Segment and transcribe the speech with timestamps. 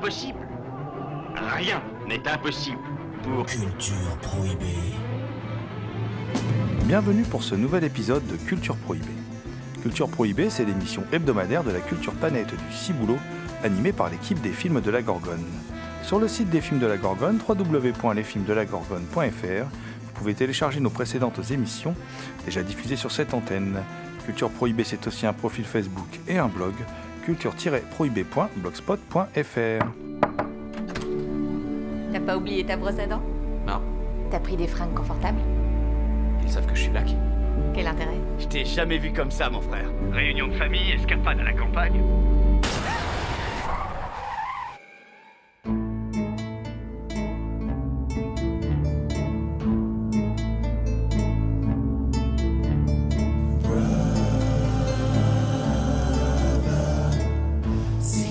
[0.00, 0.40] Impossible
[1.58, 2.78] Rien n'est impossible
[3.22, 3.44] pour...
[3.44, 4.94] Culture prohibée.
[6.86, 9.04] Bienvenue pour ce nouvel épisode de Culture Prohibée.
[9.82, 13.18] Culture Prohibée, c'est l'émission hebdomadaire de la culture planète du Ciboulot,
[13.62, 15.44] animée par l'équipe des films de la Gorgone.
[16.02, 21.94] Sur le site des films de la Gorgone, www.lesfilmsdelagorgone.fr, vous pouvez télécharger nos précédentes émissions,
[22.46, 23.82] déjà diffusées sur cette antenne.
[24.24, 26.72] Culture Prohibée, c'est aussi un profil Facebook et un blog,
[27.20, 29.84] culture-prohibée.blogspot.fr.
[32.12, 33.22] T'as pas oublié ta brosse à dents?
[33.66, 33.80] Non,
[34.30, 35.38] T'as pris des fringues confortables?
[36.42, 37.08] Ils savent que je suis black.
[37.74, 38.18] Quel intérêt?
[38.38, 39.88] Je t'ai jamais vu comme ça, mon frère.
[40.12, 42.00] Réunion de famille, escapade à la campagne.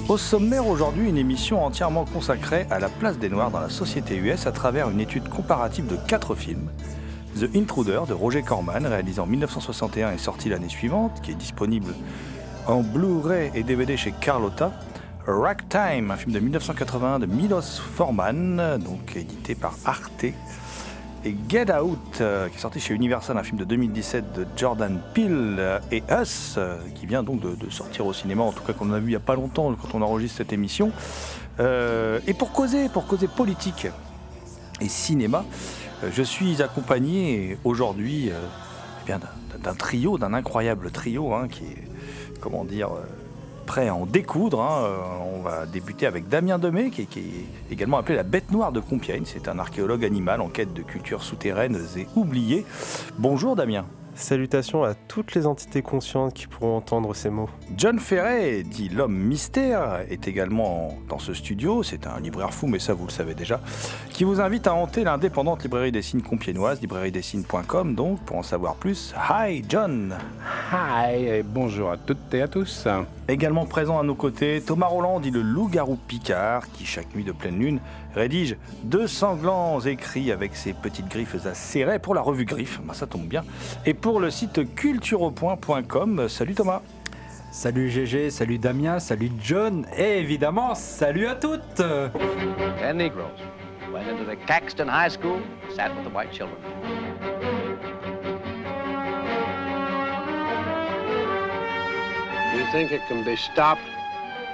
[0.09, 4.15] Au sommaire aujourd'hui, une émission entièrement consacrée à la place des Noirs dans la société
[4.15, 6.71] US à travers une étude comparative de quatre films.
[7.39, 11.93] The Intruder de Roger Corman, réalisé en 1961 et sorti l'année suivante, qui est disponible
[12.65, 14.71] en Blu-ray et DVD chez Carlotta.
[15.27, 20.25] Ragtime, un film de 1981 de Milos Forman, donc édité par Arte.
[21.25, 25.01] Et Get Out, euh, qui est sorti chez Universal, un film de 2017 de Jordan
[25.13, 28.71] Peele euh, et Us, euh, qui vient donc de, sortir au cinéma, en tout cas
[28.71, 30.91] qu'on a vu il n'y a pas longtemps quand on enregistre cette émission.
[31.59, 33.87] Et pour causer, pour causer politique
[34.79, 35.43] et cinéma,
[36.09, 38.31] je suis accompagné aujourd'hui
[39.05, 39.11] eh
[39.61, 41.83] d'un- trio, d'un incroyable trio, hein, qui est,
[42.39, 42.91] comment dire,
[43.69, 44.61] prêt à en découdre.
[44.63, 44.83] hein.
[44.83, 44.97] Euh,
[45.35, 48.79] On va débuter avec Damien Demey, qui qui est également appelé la bête noire de
[48.79, 49.25] Compiègne.
[49.25, 52.65] C'est un archéologue animal en quête de cultures souterraines et oubliées.
[53.19, 53.85] Bonjour Damien.
[54.19, 57.49] Salutations à toutes les entités conscientes qui pourront entendre ces mots.
[57.77, 61.83] John Ferret, dit l'homme mystère, est également dans ce studio.
[61.83, 63.61] C'est un libraire fou, mais ça vous le savez déjà,
[64.09, 68.75] qui vous invite à hanter l'indépendante librairie des signes compiénoise, librairiedessignes.com donc, pour en savoir
[68.75, 69.15] plus.
[69.29, 70.13] Hi John
[70.73, 72.89] Hi et bonjour à toutes et à tous.
[73.29, 77.31] Également présent à nos côtés, Thomas Roland, dit le loup-garou Picard, qui chaque nuit de
[77.31, 77.79] pleine lune
[78.15, 83.07] rédige deux sanglants écrits avec ses petites griffes acérées pour la revue Griffe, Ben, ça
[83.07, 83.43] tombe bien,
[83.85, 86.27] et pour le site cultureaupoint.com.
[86.29, 86.81] Salut Thomas
[87.51, 93.25] Salut GG, salut Damien, salut John, et évidemment, salut à toutes Ten Negroes
[93.91, 95.41] went into the Caxton High School,
[95.75, 96.57] sat with the white children.
[102.55, 103.81] You think it can be stopped?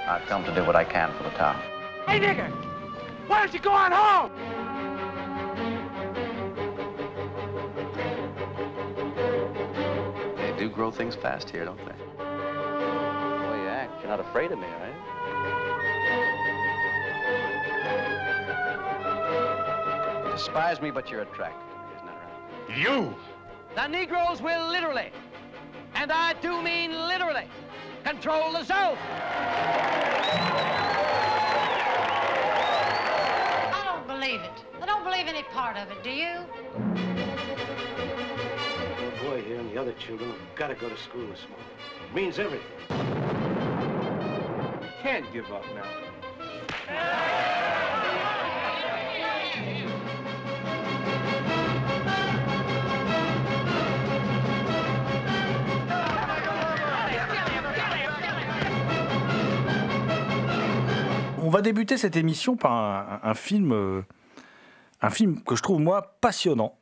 [0.08, 1.56] I've come to do what I can for the town.
[2.06, 2.65] Hey, nigger!
[3.26, 4.30] Why don't you go on home?
[10.36, 11.84] They do grow things fast here, don't they?
[11.84, 12.24] The
[13.50, 14.94] way you act, you're not afraid of me, are you?
[20.26, 22.78] You despise me, but you're attracted to me, isn't that right?
[22.78, 23.14] You
[23.74, 25.10] The Negroes will literally,
[25.96, 27.48] and I do mean literally,
[28.04, 28.96] control the zone.
[35.26, 36.34] Believe any part of it, do you?
[38.96, 41.66] The boy here and the other children have got to go to school this morning.
[42.08, 42.62] It means everything.
[45.02, 45.82] Can't give up now.
[61.38, 64.02] On va débuter cette émission par un, un film, euh,
[65.00, 66.78] un film que je trouve moi passionnant,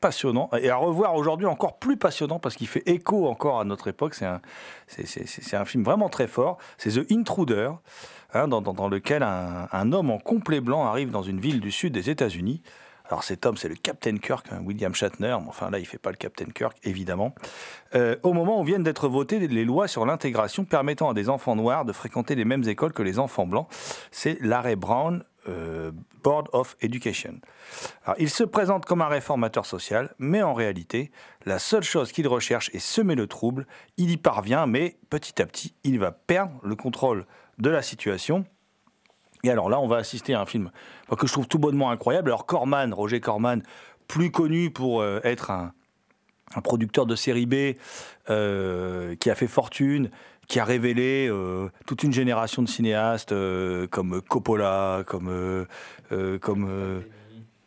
[0.00, 3.88] passionnant et à revoir aujourd'hui encore plus passionnant parce qu'il fait écho encore à notre
[3.88, 4.14] époque.
[4.14, 6.58] C'est un, film vraiment très fort.
[6.76, 7.70] C'est The Intruder,
[8.32, 11.92] hein, dans, lequel un, un homme en complet blanc arrive dans une ville du sud
[11.92, 12.62] des États-Unis.
[13.08, 15.36] Alors cet homme, c'est le Captain Kirk, hein, William Shatner.
[15.40, 17.34] Mais enfin là, il fait pas le Captain Kirk, évidemment.
[17.94, 21.56] Euh, au moment où viennent d'être votées les lois sur l'intégration permettant à des enfants
[21.56, 23.66] noirs de fréquenter les mêmes écoles que les enfants blancs,
[24.10, 25.90] c'est l'arrêt Brown euh,
[26.22, 27.40] Board of Education.
[28.04, 31.10] Alors, il se présente comme un réformateur social, mais en réalité,
[31.46, 33.66] la seule chose qu'il recherche est semer le trouble.
[33.96, 37.26] Il y parvient, mais petit à petit, il va perdre le contrôle
[37.58, 38.44] de la situation.
[39.44, 40.70] Et alors là, on va assister à un film
[41.16, 42.30] que je trouve tout bonnement incroyable.
[42.30, 43.62] Alors Corman, Roger Corman,
[44.08, 45.72] plus connu pour euh, être un,
[46.64, 47.76] producteur de série B
[48.30, 50.10] euh, qui a fait fortune,
[50.48, 57.02] qui a révélé euh, toute une génération de cinéastes euh, comme Coppola, comme, euh, comme,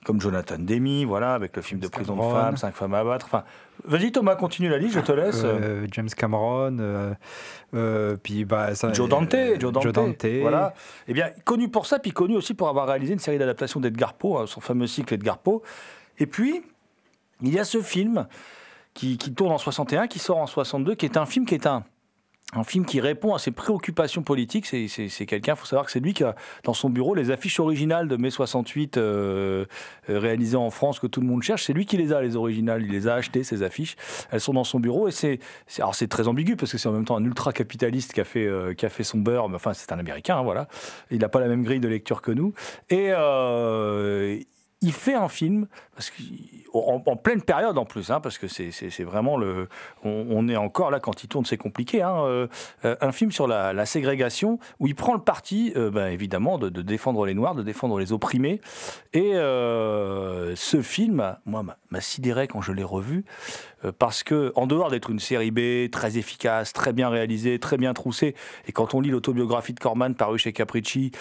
[0.04, 2.36] comme Jonathan Demi, voilà, avec le film de prison de Cameron.
[2.36, 3.28] femmes, Cinq femmes à battre.
[3.28, 3.44] Enfin,
[3.86, 5.46] vas-y Thomas, continue la liste, je te laisse.
[5.92, 7.16] James Cameron,
[8.24, 10.26] puis bah, ça, Joe Dante, Joe Dante, Dante.
[10.42, 10.74] voilà.
[11.08, 14.16] Eh bien, connu pour ça, puis connu aussi pour avoir réalisé une série d'adaptations d'Edgar
[14.16, 15.62] Poe, hein, son fameux cycle Edgar Poe.
[16.18, 16.64] Et puis,
[17.44, 18.28] il y a ce film
[18.96, 21.68] qui, qui tourne en 61, qui sort en 62, qui est un film qui est
[21.68, 21.84] un,
[22.54, 24.66] un film qui répond à ses préoccupations politiques.
[24.66, 27.60] C'est- quelqu'un, il faut savoir que c'est lui qui a dans son bureau les affiches
[27.60, 29.66] originales de mai 68 euh,
[30.10, 31.64] euh, réalisées en France que tout le monde cherche.
[31.64, 32.84] C'est lui qui les a, les originales.
[32.84, 33.96] Il les a achetées, ces affiches.
[34.32, 37.06] Elles sont dans son bureau et c'est c'est- très ambigu parce que c'est en même
[37.06, 39.48] temps un ultra capitaliste qui a fait euh, qui a fait son beurre.
[39.48, 40.68] Mais enfin, c'est un Américain, hein, voilà.
[41.10, 42.54] Il n'a pas la même grille de lecture que nous
[42.90, 44.38] et euh,
[44.82, 48.72] il fait un film parce qu'en en pleine période en plus, hein, parce que c'est-
[49.04, 49.68] vraiment le.
[50.04, 52.02] On, est encore là quand il tourne, c'est compliqué.
[52.02, 52.48] hein, euh,
[52.86, 56.70] euh, un film sur la, ségrégation où il prend le parti, euh, ben, évidemment, de,
[56.70, 58.62] défendre les Noirs, de défendre les opprimés.
[59.14, 63.26] Et ce film, moi, m'a- sidéré quand je l'ai revu,
[64.00, 67.94] parce que en dehors d'être une série B très efficace, très bien réalisée, très bien
[67.94, 68.36] troussée,
[68.68, 71.12] et quand on lit l'autobiographie de Corman parue chez Capricci,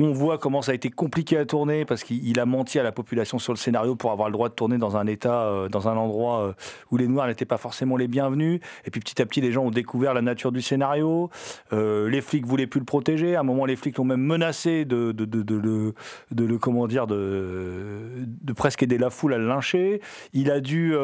[0.00, 2.82] on voit comment ça a été compliqué à tourner parce qu'il il a menti à
[2.82, 5.68] la population sur le scénario pour avoir le droit de tourner dans un état, euh,
[5.68, 6.52] dans un endroit euh,
[6.90, 8.60] où les Noirs n'étaient pas forcément les bienvenus.
[8.86, 11.28] Et puis petit à petit, les gens ont découvert la nature du scénario.
[11.74, 13.36] Euh, les flics voulaient plus le protéger.
[13.36, 17.06] À un moment, les flics l'ont même menacé de, de, de, de le, comment dire,
[17.06, 20.00] de, de presque aider la foule à le lyncher.
[20.32, 20.94] Il a dû,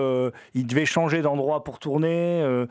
[0.55, 2.67] il devait changer d'endroit pour tourner.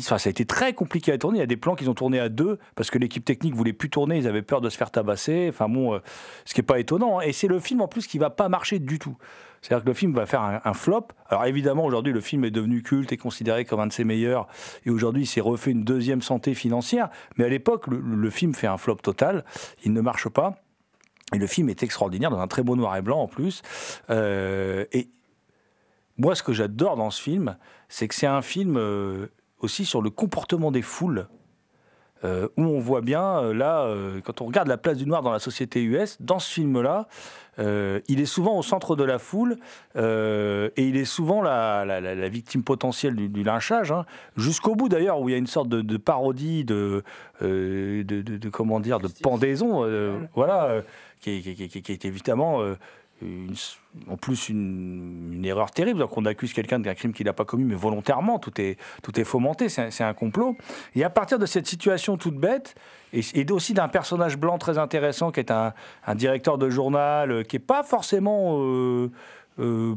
[0.00, 1.38] ça a été très compliqué à tourner.
[1.38, 3.72] Il y a des plans qu'ils ont tournés à deux parce que l'équipe technique voulait
[3.74, 4.16] plus tourner.
[4.16, 5.49] Ils avaient peur de se faire tabasser.
[5.50, 5.98] Enfin bon, euh,
[6.44, 7.18] ce qui est pas étonnant.
[7.18, 7.22] hein.
[7.22, 9.16] Et c'est le film en plus qui va pas marcher du tout.
[9.62, 11.08] C'est-à-dire que le film va faire un, flop.
[11.28, 14.46] Alors évidemment, aujourd'hui, le film est devenu culte et considéré comme un de ses meilleurs.
[14.86, 17.10] Et aujourd'hui, il s'est refait une deuxième santé financière.
[17.36, 19.44] Mais à l'époque, le, le film fait un flop total.
[19.84, 20.54] Il ne marche pas.
[21.32, 23.62] Et le film est extraordinaire, dans un très beau noir et blanc en plus.
[24.08, 25.10] Euh, et
[26.16, 27.56] moi, ce que j'adore dans ce film,
[27.88, 31.28] c'est que c'est un film euh, aussi sur le comportement des foules.
[32.24, 35.22] Euh, où on voit bien, euh, là, euh, quand on regarde la place du noir
[35.22, 37.08] dans la société US, dans ce film-là,
[37.58, 39.56] euh, il est souvent au centre de la foule
[39.96, 44.04] et il est souvent la, la- victime potentielle du, du lynchage, hein.
[44.36, 47.02] jusqu'au bout d'ailleurs, où il y a une sorte de, de parodie, de,
[47.40, 49.84] de, de- comment dire, de pendaison,
[50.34, 50.82] voilà,
[51.20, 52.60] qui, est- qui est- qui est- qui est évidemment
[54.08, 56.00] en plus une, erreur terrible.
[56.00, 59.18] Donc on accuse quelqu'un d'un crime qu'il n'a pas commis, mais volontairement, tout est, tout
[59.18, 60.56] est fomenté, c'est un- un complot.
[60.94, 62.74] Et à partir de cette situation toute bête,
[63.12, 65.72] et, aussi d'un personnage blanc très intéressant qui est un,
[66.14, 68.58] directeur de journal, euh, qui n'est pas forcément...
[68.60, 69.10] euh,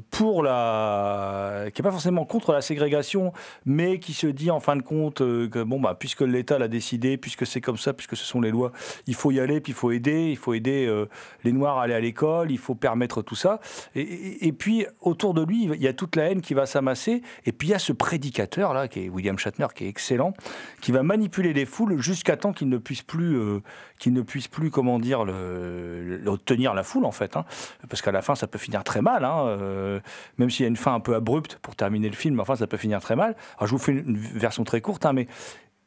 [0.10, 3.32] pour la, qui est pas forcément contre la ségrégation,
[3.66, 6.68] mais qui se dit en fin de compte euh, que bon bah puisque l'État l'a
[6.68, 8.72] décidé, puisque c'est comme ça, puisque ce sont les lois,
[9.08, 11.06] il faut y aller, puis il faut aider, il faut aider euh,
[11.44, 13.60] les Noirs à aller à l'école, il faut permettre tout ça.
[13.96, 17.52] Et, puis autour de lui, il y a toute la haine qui va s'amasser, et
[17.52, 20.34] puis il y a ce prédicateur là, qui est William Shatner, qui est excellent,
[20.82, 23.62] qui va manipuler les foules jusqu'à temps qu'il ne puisse plus, euh,
[24.04, 27.46] qu'il ne puisse plus comment dire le, tenir la foule en fait, hein.
[27.88, 30.02] parce qu'à la fin ça peut finir très mal, hein, euh,
[30.38, 32.68] même s'il y a une fin un peu abrupte pour terminer le film, enfin ça
[32.68, 33.34] peut finir très mal.
[33.58, 35.28] Alors je vous fais une, version très courte, hein, mais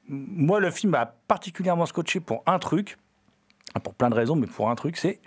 [0.09, 2.97] moi le film m'a particulièrement scotché pour un truc,
[3.83, 5.21] pour plein de raisons, mais pour un truc, c'est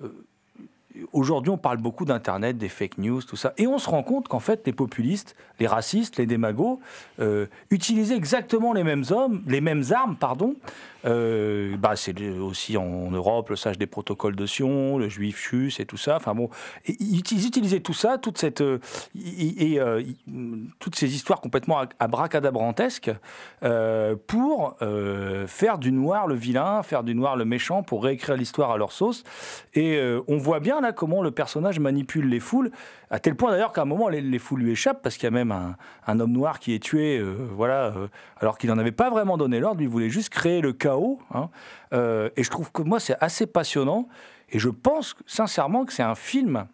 [0.00, 0.08] euh,
[1.12, 4.28] aujourd'hui on parle beaucoup d'internet, des fake news, tout ça, et on se rend compte
[4.28, 6.78] qu'en fait les populistes, les racistes, les démagos
[7.18, 10.54] euh, utilisaient exactement les mêmes hommes, les mêmes armes, pardon.
[11.04, 15.72] Euh, bah, c'est aussi en Europe le sage des protocoles de Sion, le juif chus
[15.78, 16.16] et tout ça.
[16.16, 16.50] Enfin bon,
[16.86, 18.78] ils utilisaient tout ça, toute cette euh,
[19.14, 20.02] et, euh,
[20.78, 23.10] toutes ces histoires complètement abracadabrantesques
[24.26, 24.76] pour
[25.46, 28.92] faire du noir le vilain, faire du noir le méchant, pour réécrire l'histoire à leur
[28.92, 29.24] sauce.
[29.74, 32.70] Et on voit bien là comment le personnage manipule les foules,
[33.10, 35.28] à tel point d'ailleurs qu'à un moment les, les foules lui échappent parce qu'il y
[35.28, 35.76] a même un,
[36.06, 37.22] un homme noir qui est tué,
[37.54, 37.92] voilà,
[38.38, 40.72] alors qu'il n'en avait pas vraiment donné l'ordre, lui voulait juste créer le
[41.32, 41.50] hein.
[41.92, 44.08] Euh, et je trouve que moi c'est assez passionnant.
[44.50, 46.66] Et je pense sincèrement que c'est un film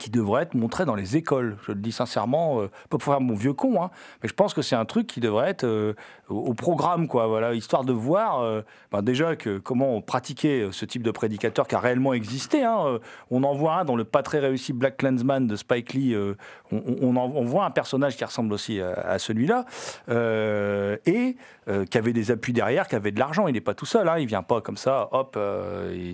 [0.00, 1.58] qui devrait être montré dans les écoles.
[1.66, 3.90] Je le dis sincèrement, euh, pas pour faire mon vieux con, hein,
[4.22, 5.92] mais je pense que c'est un truc qui devrait être euh,
[6.28, 7.26] au, programme, quoi.
[7.26, 11.74] Voilà, histoire de voir euh, ben déjà que comment pratiquer ce type de prédicateur qui
[11.74, 12.64] a réellement existé.
[12.64, 13.00] hein.
[13.30, 16.16] On en voit un dans le pas très réussi Black Clansman de Spike Lee.
[16.70, 19.66] on, en- voit un personnage qui ressemble aussi à, celui-là
[21.06, 21.36] et
[21.90, 23.46] qui avait des appuis derrière, qui avait de l'argent.
[23.48, 24.08] Il n'est pas tout seul.
[24.08, 25.08] Hein, il vient pas comme ça.
[25.12, 25.38] Hop,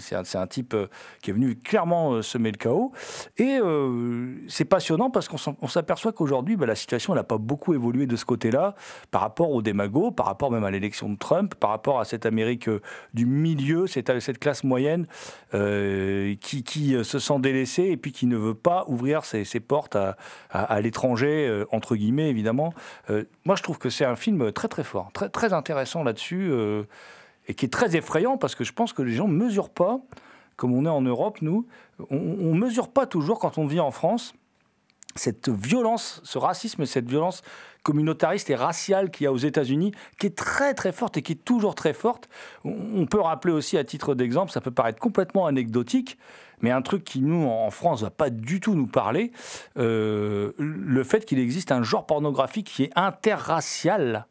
[0.01, 0.75] c'est un, un type
[1.23, 2.93] qui est venu clairement semer le chaos.
[3.37, 8.07] Et euh, c'est passionnant parce qu'on s'aperçoit qu'aujourd'hui, bah, la situation n'a pas beaucoup évolué
[8.07, 8.75] de ce côté-là
[9.11, 12.27] par rapport aux démagos, par rapport même à l'élection de Trump, par rapport à cette
[12.27, 12.81] Amérique euh,
[13.15, 15.07] du milieu, cette, cette classe moyenne
[15.55, 19.97] euh, qui, euh, se sent délaissée et puis qui ne veut pas ouvrir ses, portes
[20.51, 22.73] à, l'étranger, euh, entre guillemets, évidemment.
[23.11, 26.49] Euh, moi, je trouve que c'est un film très très fort, très, très intéressant là-dessus
[26.51, 26.85] euh,
[27.47, 30.01] et qui est très effrayant parce que je pense que les gens ne mesurent pas,
[30.59, 31.67] comme on est en Europe, nous,
[32.11, 34.35] on ne mesure pas toujours quand on vit en France
[35.15, 37.43] cette violence, ce racisme et cette violence
[37.83, 41.33] communautariste et raciale qu'il y a aux États-Unis, qui est très très forte et qui
[41.33, 42.29] est toujours très forte.
[42.65, 46.19] On on peut rappeler aussi à titre d'exemple, ça peut paraître complètement anecdotique,
[46.61, 49.33] mais un truc qui nous en France va pas du tout nous parler,
[49.79, 54.27] euh, le fait qu'il existe un genre pornographique qui est interracial.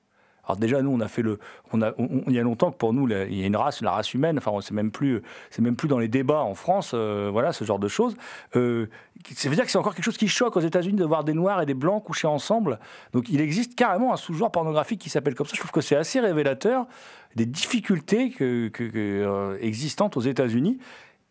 [0.48, 1.40] Alors déjà nous on a fait le,
[1.74, 1.92] on a,
[2.28, 4.38] il y a longtemps que pour nous il y a une race, la race humaine.
[4.38, 7.64] Enfin c'est même plus, c'est même plus dans les débats en France, euh, voilà ce
[7.66, 8.16] genre de choses.
[8.56, 8.88] Euh,
[9.36, 11.34] ça veut dire que c'est encore quelque chose qui choque aux États-Unis de voir des
[11.34, 12.80] noirs et des blancs couchés ensemble.
[13.14, 15.54] Donc il existe carrément un sous-genre pornographique qui s'appelle comme ça.
[15.54, 16.88] Je trouve que c'est assez révélateur
[17.36, 20.80] des difficultés euh, existantes aux États-Unis.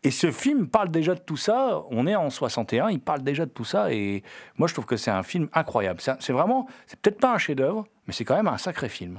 [0.06, 1.82] Et ce film parle déjà de tout ça.
[1.90, 3.92] On est en 61, il parle déjà de tout ça.
[3.92, 4.22] Et
[4.56, 6.00] moi, je trouve que c'est un film incroyable.
[6.00, 9.18] C'est vraiment, c'est peut-être pas un chef-d'œuvre, mais c'est quand même un sacré film.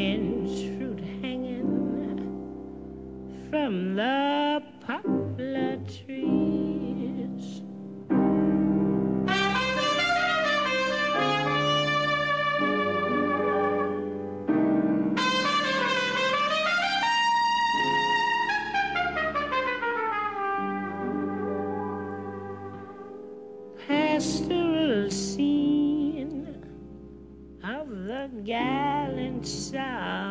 [3.51, 7.61] from the poplar trees.
[23.85, 26.47] Pastoral scene
[27.65, 30.30] of the gallant South,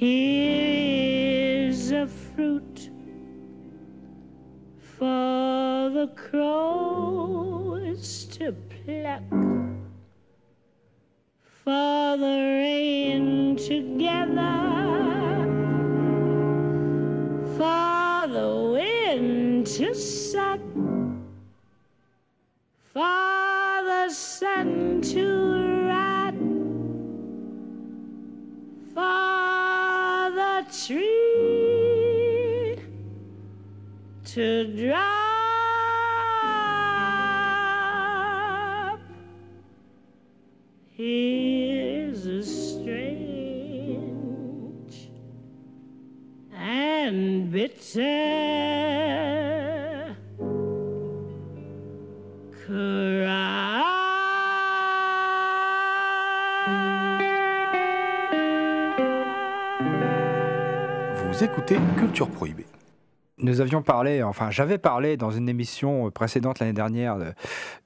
[0.00, 2.88] Here is a fruit
[4.78, 9.22] for the crows to pluck,
[11.42, 14.56] for the rain together,
[17.58, 20.60] for the wind to suck
[22.94, 24.69] for the sun
[30.90, 32.76] tree
[34.24, 35.20] to drop.
[40.88, 43.70] Here's a strange
[46.52, 48.40] and bitter
[61.42, 62.66] Écoutez Culture Prohibée.
[63.38, 67.32] nous avions parlé, enfin j'avais parlé dans une émission précédente l'année dernière de-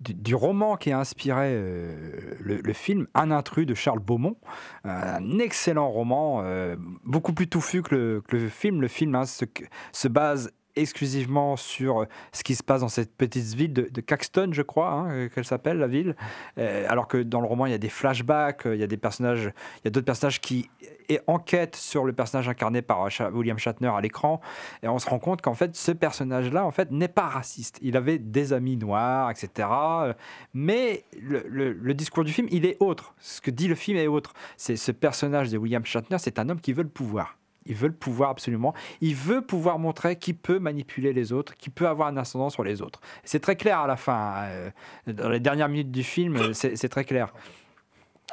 [0.00, 4.36] du, roman qui a inspiré euh, le, film Un intrus de Charles Beaumont,
[4.82, 8.80] un excellent roman, euh, beaucoup plus touffu que le, film.
[8.80, 13.54] Le film hein, se base exclusivement sur euh, ce qui se passe dans cette petite
[13.54, 16.16] ville de, Caxton, je crois, hein, euh, qu'elle s'appelle la ville.
[16.58, 18.96] Euh, alors que dans le roman, il y a des flashbacks, il y a des
[18.96, 20.68] personnages, il y a d'autres personnages qui
[21.26, 24.40] enquêtent sur le personnage incarné par William Shatner à l'écran.
[24.82, 27.78] Et on se rend compte qu'en fait, ce personnage-là, en fait, n'est pas raciste.
[27.82, 29.68] Il avait des amis noirs, etc.
[30.54, 33.14] Mais le- le discours du film, il est autre.
[33.18, 34.32] Ce que dit le film est autre.
[34.56, 37.36] C'est ce personnage de William Shatner, c'est un homme qui veut le pouvoir.
[37.66, 38.74] Il veut le pouvoir absolument.
[39.00, 42.64] Il veut pouvoir montrer qu'il peut manipuler les autres, qu'il peut avoir un ascendant sur
[42.64, 43.00] les autres.
[43.24, 44.46] C'est très clair à la fin.
[45.06, 45.12] hein.
[45.12, 47.32] Dans les dernières minutes du film, c'est très clair.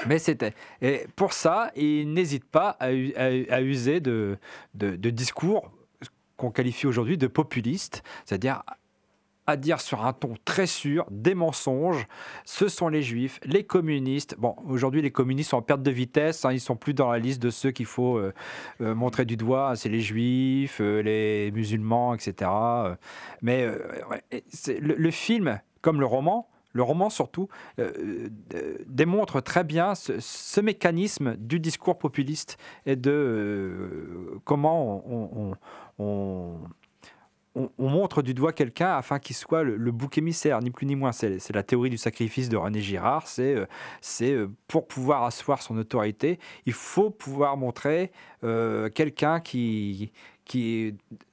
[0.07, 0.53] Mais c'était.
[0.81, 4.38] Et pour ça, il n'hésite pas à, user de,
[4.73, 5.71] discours
[6.38, 8.63] qu'on qualifie aujourd'hui de populistes, c'est-à-dire
[9.48, 12.05] à dire sur un ton très sûr des mensonges.
[12.45, 14.36] Ce sont les juifs, les communistes.
[14.38, 16.45] Bon, aujourd'hui, les communistes sont en perte de vitesse.
[16.45, 18.33] hein, ils sont plus dans la liste de ceux qu'il faut euh,
[18.81, 19.75] euh, montrer du doigt.
[19.75, 22.51] C'est les juifs, euh, les musulmans, etc.
[23.41, 23.67] Mais
[24.10, 24.43] ouais,
[24.79, 27.50] le, film, comme le roman, le roman surtout,
[28.88, 35.03] démontre très bien ce, mécanisme du discours populiste et de comment
[35.98, 36.60] on,
[37.55, 41.12] on montre du doigt quelqu'un afin qu'il soit le, bouc émissaire, ni plus ni moins.
[41.12, 43.27] C'est la théorie du sacrifice de René Girard.
[43.27, 43.65] C'est euh,
[44.22, 48.12] euh, pour pouvoir asseoir son autorité, il faut pouvoir montrer
[48.43, 50.12] euh, quelqu'un qui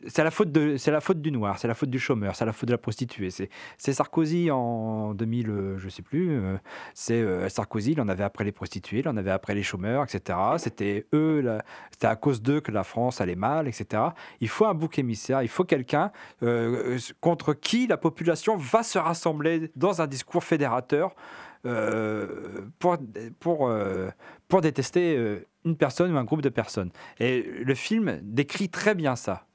[0.06, 2.44] c'est la faute de c'est la faute du noir, c'est la faute du chômeur, c'est
[2.44, 3.30] la faute de la prostituée.
[3.30, 6.30] C'est Sarkozy en 2000, euh, je sais plus.
[6.30, 6.56] euh,
[6.94, 10.04] c'est euh, Sarkozy, il en avait après les prostituées, il en avait après les chômeurs,
[10.04, 10.38] etc.
[10.58, 11.58] C'était eux,
[11.90, 14.02] c'était à cause d'eux que la France allait mal, etc.
[14.40, 16.10] Il faut un bouc émissaire, il faut quelqu'un
[17.20, 21.14] contre qui la population va se rassembler dans un discours fédérateur
[22.78, 22.98] pour,
[24.48, 26.90] pour, détester une personne ou un groupe de personnes.
[27.20, 29.47] Et le film décrit très bien ça.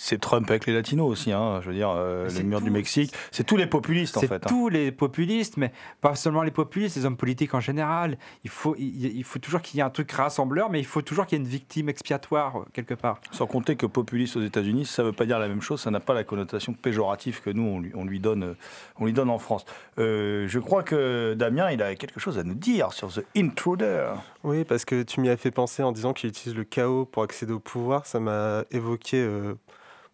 [0.00, 3.12] C'est Trump avec les latinos aussi, hein, je veux dire, euh, les murs du Mexique.
[3.32, 4.36] C'est tous les populistes en C'est fait.
[4.36, 4.48] hein.
[4.48, 8.16] tous les populistes, mais pas seulement les populistes, les hommes politiques en général.
[8.44, 11.02] Il faut, il, il faut toujours qu'il y ait un truc rassembleur, mais il faut
[11.02, 13.20] toujours qu'il y ait une victime expiatoire quelque part.
[13.32, 15.90] Sans compter que populiste aux États-Unis, ça ne veut pas dire la même chose, ça
[15.90, 18.54] n'a pas la connotation péjorative que nous, on lui, on lui, donne,
[19.00, 19.64] on lui donne en France.
[19.98, 24.12] Euh, je crois que Damien, il a quelque chose à nous dire sur The Intruder.
[24.44, 27.24] Oui, parce que tu m'y as fait penser en disant qu'il utilise le chaos pour
[27.24, 28.06] accéder au pouvoir.
[28.06, 29.54] Ça m'a évoqué, euh,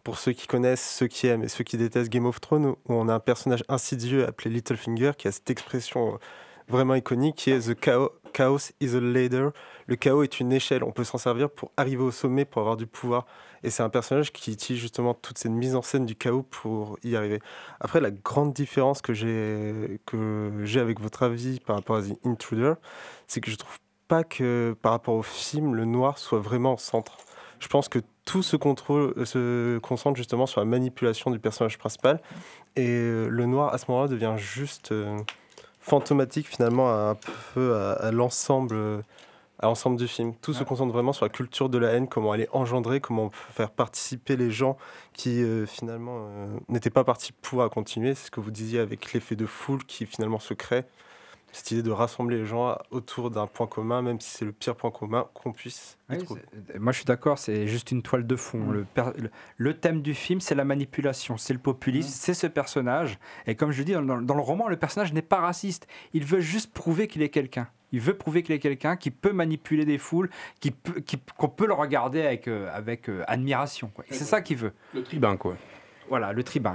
[0.05, 2.77] pour ceux qui connaissent, ceux qui aiment et ceux qui détestent Game of Thrones, où
[2.93, 6.17] on a un personnage insidieux appelé Littlefinger qui a cette expression euh,
[6.69, 9.49] vraiment iconique qui est The chaos, chaos is a ladder.
[9.87, 10.83] Le chaos est une échelle.
[10.83, 13.25] On peut s'en servir pour arriver au sommet, pour avoir du pouvoir.
[13.63, 16.99] Et c'est un personnage qui utilise justement toute cette mise en scène du chaos pour
[17.03, 17.39] y arriver.
[17.79, 22.73] Après, la grande différence que j'ai avec votre avis par rapport à The Intruder,
[23.25, 26.77] c'est que je trouve pas que par rapport au film, le noir soit vraiment au
[26.77, 27.17] centre.
[27.59, 31.77] Je pense que tout se, contrôle, euh, se concentre justement sur la manipulation du personnage
[31.77, 32.19] principal.
[32.75, 35.17] Et euh, le noir, à ce moment-là, devient juste euh,
[35.79, 37.17] fantomatique finalement à un
[37.53, 39.03] peu à, à l'ensemble
[39.59, 40.33] à l'ensemble du film.
[40.41, 43.25] Tout se concentre vraiment sur la culture de la haine, comment elle est engendrée, comment
[43.25, 44.77] on peut faire participer les gens
[45.13, 48.15] qui euh, finalement euh, n'étaient pas partis pour à continuer.
[48.15, 50.83] C'est ce que vous disiez avec l'effet de foule qui finalement se crée.
[51.55, 54.75] Cette idée de rassembler les gens autour d'un point commun, même si c'est le pire
[54.75, 56.17] point commun qu'on puisse Oui,
[56.77, 58.69] Moi, je suis d'accord, c'est juste une toile de fond.
[58.71, 59.11] Le, per-
[59.57, 63.17] le- thème du film, c'est la manipulation, c'est le populisme, c'est ce personnage.
[63.47, 65.87] Et comme je le dis, dans, le roman, le personnage n'est pas raciste.
[66.13, 67.67] Il veut juste prouver qu'il est quelqu'un.
[67.93, 71.01] Il veut prouver qu'il est quelqu'un qui peut manipuler des foules, qui peut-
[71.37, 73.91] qu'on peut le regarder avec, euh, avec euh, admiration.
[74.09, 74.73] C'est ça qu'il veut.
[74.93, 75.55] Le tribun, quoi.
[76.09, 76.73] Voilà, le tribun.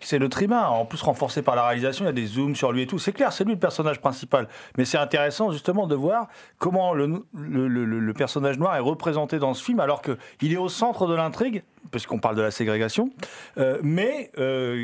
[0.00, 2.72] C'est le tribun, en plus renforcé par la réalisation, il y a des zooms sur
[2.72, 2.98] lui et tout.
[2.98, 4.48] C'est clair, c'est lui le personnage principal.
[4.76, 9.38] Mais c'est intéressant justement de voir comment le, le- le- le personnage noir est représenté
[9.38, 13.10] dans ce film alors qu'il est au centre de l'intrigue, puisqu'on parle de la ségrégation.
[13.58, 14.74] Euh, mais euh,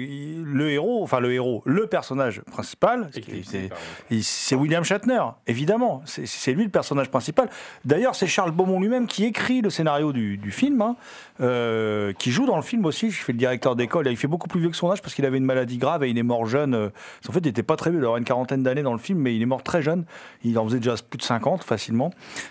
[0.45, 3.71] le héros, enfin le héros, le personnage principal, c'est- c'est
[4.11, 6.03] il- c'est William Shatner, évidemment.
[6.07, 7.49] C'est- lui le personnage principal.
[7.85, 10.97] D'ailleurs, c'est Charles Beaumont lui-même qui écrit le scénario du, du film, hein,
[11.41, 13.11] euh, qui joue dans le film aussi.
[13.11, 13.39] Je fais le
[13.77, 14.07] d'école.
[14.09, 16.11] Il fait beaucoup plus vieux que son âge parce qu'il avait une maladie grave et
[16.11, 16.75] il est mort jeune.
[16.75, 16.89] euh,
[17.29, 18.01] En fait, il n'était pas très vieux.
[18.01, 20.05] Il aurait une quarantaine d'années dans le film, mais il est mort très jeune.
[20.45, 22.11] Il en faisait déjà plus de 50 facilement.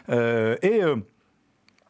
[0.10, 0.84] Euh, et.
[0.84, 0.96] euh,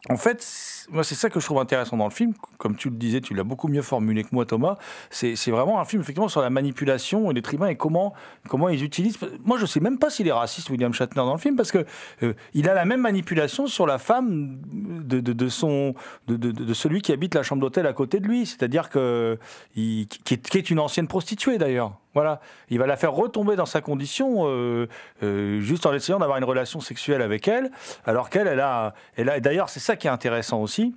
[0.09, 0.45] En fait,
[0.91, 2.33] moi, c'est ça que je trouve intéressant dans le film.
[2.57, 4.77] Comme tu le disais, tu l'as beaucoup mieux formulé que moi, Thomas.
[5.09, 8.13] C'est vraiment un film, effectivement, sur la manipulation et l'être humain et comment,
[8.49, 9.17] comment ils utilisent.
[9.45, 11.85] Moi, je sais même pas s'il est raciste, William Shatner, dans le film, parce que
[12.21, 15.95] euh, il a la même manipulation sur la femme de, son,
[16.27, 18.45] de, celui qui habite la chambre d'hôtel à côté de lui.
[18.45, 19.39] C'est-à-dire que.
[19.77, 21.93] il- est une ancienne prostituée, d'ailleurs.
[22.13, 22.39] Voilà.
[22.69, 24.87] Il va la faire retomber dans sa condition euh,
[25.23, 27.71] euh, juste en essayant d'avoir une relation sexuelle avec elle,
[28.05, 28.93] alors qu'elle, elle a.
[29.15, 30.95] Elle D'ailleurs, c'est ça qui est intéressant aussi.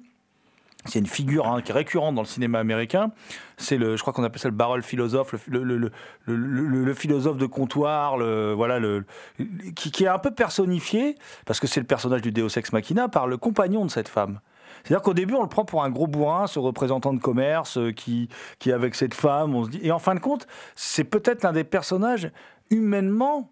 [0.85, 3.11] C'est une figure hein, qui est récurrente dans le cinéma américain.
[3.57, 5.91] C'est le, je crois qu'on appelle ça le barrel philosophe, le, le-
[6.27, 9.05] le- philosophe de comptoir, le, voilà, le-
[9.75, 13.09] qui, qui est un peu personnifié, parce que c'est le personnage du Deus Ex Machina,
[13.09, 14.39] par le compagnon de cette femme.
[14.87, 17.91] C'est-à-dire qu'au début, on le prend pour un gros bourrin, ce représentant de commerce euh,
[17.91, 18.29] qui,
[18.61, 19.57] qui est avec cette femme.
[19.57, 20.47] On se dit, et en fin de compte,
[20.77, 22.31] c'est peut-être l'un des personnages
[22.71, 23.51] humainement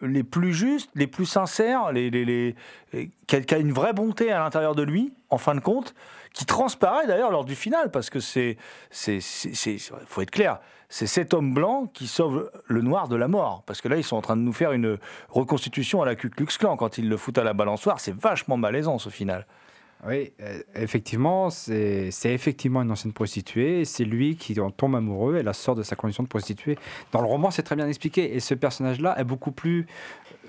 [0.00, 2.56] les plus justes, les plus sincères, les,
[2.92, 5.94] et qui, a, une vraie bonté à l'intérieur de lui, en fin de compte,
[6.34, 8.56] qui transparaît d'ailleurs lors du final, parce que c'est,
[8.90, 9.20] c'est-
[10.06, 13.80] faut être clair, c'est cet homme blanc qui sauve le noir de la mort, parce
[13.80, 16.46] que là ils sont en train de nous faire une reconstitution à la Ku Klux
[16.58, 19.46] Klan quand ils le foutent à la balançoire, c'est vachement malaisant ce final.
[20.04, 23.84] Oui, euh, effectivement, c'est effectivement une ancienne prostituée.
[23.84, 26.76] C'est lui qui en tombe amoureux et la sort de sa condition de prostituée.
[27.12, 28.34] Dans le roman, c'est très bien expliqué.
[28.34, 29.86] Et ce personnage-là est beaucoup plus,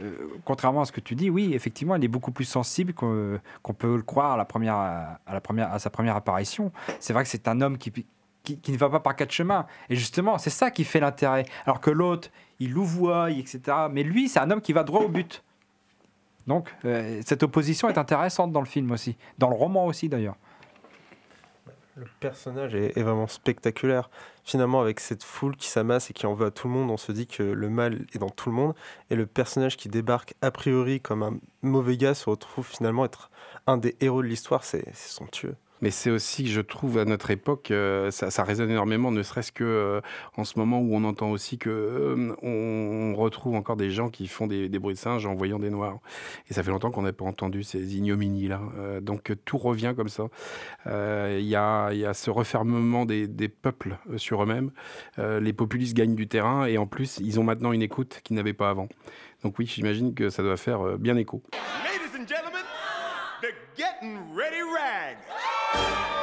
[0.02, 0.12] euh,
[0.44, 3.96] contrairement à ce que tu dis, oui, effectivement, il est beaucoup plus sensible qu'on peut
[3.96, 6.72] le croire à, la première, à, sa première apparition.
[7.00, 7.92] C'est vrai que c'est un homme qui,
[8.42, 9.68] qui, qui ne va pas par quatre chemins.
[9.88, 11.46] Et justement, c'est ça qui fait l'intérêt.
[11.68, 13.62] Alors que l'autre, il louvoie, etc.
[13.92, 15.44] Mais lui, c'est un homme qui va droit au but.
[16.48, 20.36] Donc, euh, cette opposition est intéressante dans le film aussi, dans le roman aussi d'ailleurs.
[21.96, 24.10] Le personnage est, est vraiment spectaculaire.
[24.44, 26.98] Finalement, avec cette foule qui s'amasse et qui en veut à tout le monde, on
[26.98, 28.74] se dit que le mal est dans tout le monde.
[29.12, 33.30] Et le personnage qui débarque a priori comme un mauvais gars se retrouve finalement être
[33.68, 34.64] un des héros de l'histoire.
[34.64, 35.56] C'est somptueux.
[35.84, 39.66] Mais c'est aussi, je trouve, à notre époque, euh, ça, résonne énormément, ne serait-ce que
[39.66, 40.00] euh,
[40.38, 44.30] en ce moment où on entend aussi que euh, on, retrouve encore des gens qui
[44.30, 46.00] font des, bruits de singe en voyant des noirs.
[46.50, 48.62] Et ça fait longtemps qu'on n'a pas entendu ces ignominies-là.
[49.02, 50.30] Donc tout revient comme ça.
[50.86, 54.72] Il y, a, ce refermement des, des peuples sur eux-mêmes.
[55.18, 58.54] Les populistes gagnent du terrain et en plus, ils ont maintenant une écoute qu'ils n'avaient
[58.54, 58.88] pas avant.
[59.44, 61.44] Donc oui, j'imagine que ça doit faire bien écho.
[61.84, 62.64] Ladies and gentlemen,
[63.42, 65.18] the Getting Ready Rags.
[65.76, 66.23] Oh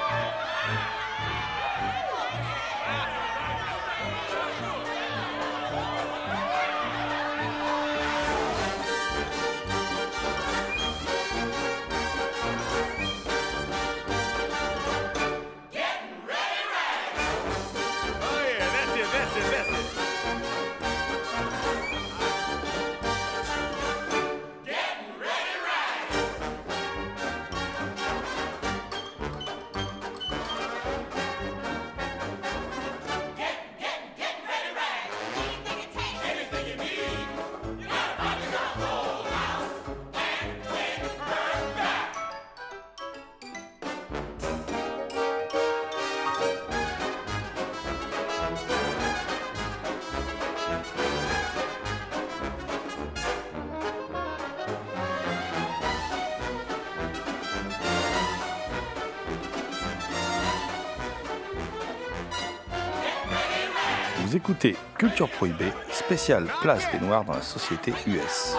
[64.40, 68.56] écoutez Culture Prohibée, spéciale place des Noirs dans la société US.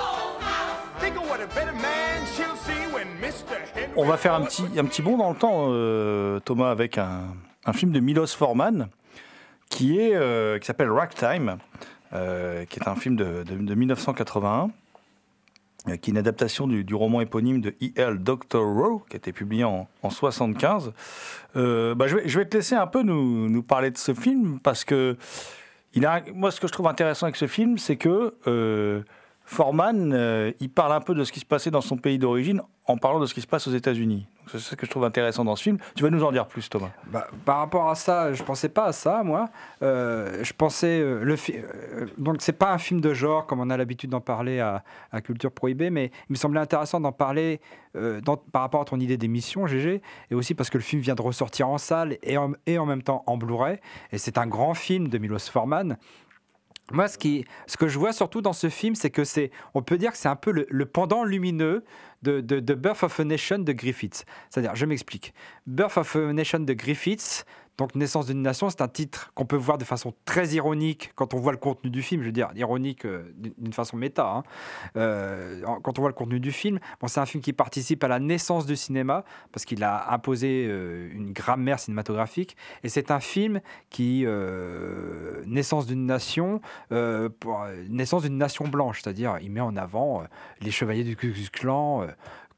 [3.96, 7.24] On va faire un petit, un petit bond dans le temps, euh, Thomas, avec un,
[7.65, 8.89] un film de Milos Forman
[9.70, 11.58] qui est euh, qui s'appelle Ragtime,
[12.13, 14.70] euh, qui est un film de, de- de 1981,
[15.89, 18.20] euh, qui est une adaptation du, roman éponyme de E.L.
[18.54, 20.94] Rowe, qui a été publié en, en 75.
[21.56, 24.13] Euh, bah, je, vais, je vais te laisser un peu nous, nous parler de ce
[24.13, 25.17] film parce que
[26.34, 29.04] moi, ce que je trouve intéressant avec ce film, c'est que euh,
[29.52, 32.62] Forman, euh, il parle un peu de ce qui se passait dans son pays d'origine
[32.86, 34.26] en parlant de ce qui se passe aux États-Unis.
[34.48, 35.78] C'est ce que je trouve intéressant dans ce film.
[35.94, 36.92] Tu vas nous en dire plus, Thomas.
[37.08, 39.50] Bah, par rapport à ça, je pensais pas à ça, moi.
[39.84, 43.70] Euh, je pensais euh, le euh, donc c'est pas un film de genre comme on
[43.70, 44.84] a l'habitude d'en parler à,
[45.22, 47.60] Culture Prohibée, mais il me semblait intéressant d'en parler
[47.98, 48.22] euh,
[48.54, 51.22] par rapport à ton idée d'émission, GG, et aussi parce que le film vient de
[51.22, 53.80] ressortir en salle et en, et en même temps en Blu-ray,
[54.14, 55.98] et c'est un grand film de Milos Forman.
[56.93, 60.12] Moi, ce, que je vois surtout dans ce film, c'est que c'est, on peut dire
[60.12, 61.84] que c'est un peu le, pendant lumineux
[62.21, 64.25] de, de Birth of a Nation de Griffiths.
[64.49, 65.34] C'est-à-dire, je m'explique.
[65.65, 67.45] Birth of a Nation de Griffiths,
[67.82, 71.34] Donc Naissance d'une nation, c'est un titre qu'on peut voir de façon très ironique quand
[71.34, 72.22] on voit le contenu du film.
[72.22, 74.28] Je veux dire, ironique euh, d'une façon méta.
[74.28, 74.44] hein.
[74.98, 78.08] Euh, quand on voit le contenu du film, bon, c'est un film qui participe à
[78.08, 82.56] la naissance du cinéma parce qu'il a imposé euh, une grammaire cinématographique.
[82.84, 84.28] Et c'est un film qui,
[85.48, 86.62] naissance d'une nation,
[87.89, 90.24] naissance d'une nation blanche, c'est-à-dire il met en avant
[90.62, 92.06] les chevaliers du Ku Klux Klan.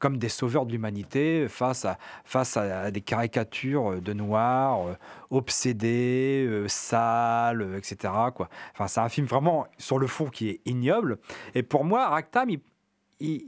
[0.04, 4.94] Comme des sauveurs de l'humanité face à, face à des caricatures euh, de noirs euh,
[5.30, 8.12] obsédés, euh, sales, etc.
[8.34, 8.50] Quoi.
[8.74, 11.16] Enfin, c'est un film vraiment sur le fond qui est ignoble.
[11.54, 12.58] Et pour moi, Ragtime,
[13.18, 13.44] il,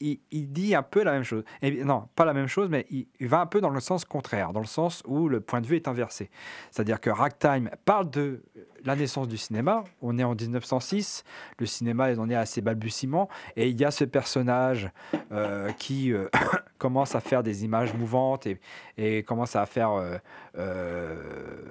[0.00, 1.44] il- dit un peu la même chose.
[1.62, 4.52] Et, non, pas la même chose, mais il, va un peu dans le sens contraire,
[4.52, 6.30] dans le sens où le point de vue est inversé.
[6.70, 8.42] C'est-à-dire que Ragtime parle de
[8.84, 9.84] la naissance du cinéma.
[10.00, 11.24] On est en 1906,
[11.58, 14.90] le cinéma est à ses balbutiements, et il y a ce personnage
[15.32, 16.28] euh, qui euh,
[16.78, 18.58] commence à faire des images mouvantes et,
[18.96, 20.16] et commence à faire euh,
[20.58, 21.16] euh,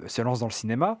[0.06, 1.00] se lance dans le cinéma.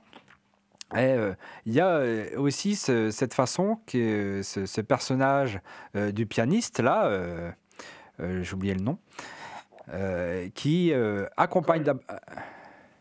[0.94, 1.34] Et euh,
[1.66, 5.60] il y a euh, aussi ce- cette façon que ce, ce personnage
[5.96, 7.50] euh, du pianiste là, euh,
[8.20, 8.98] euh, oublié le nom,
[9.92, 12.00] euh, qui euh, accompagne d'ab-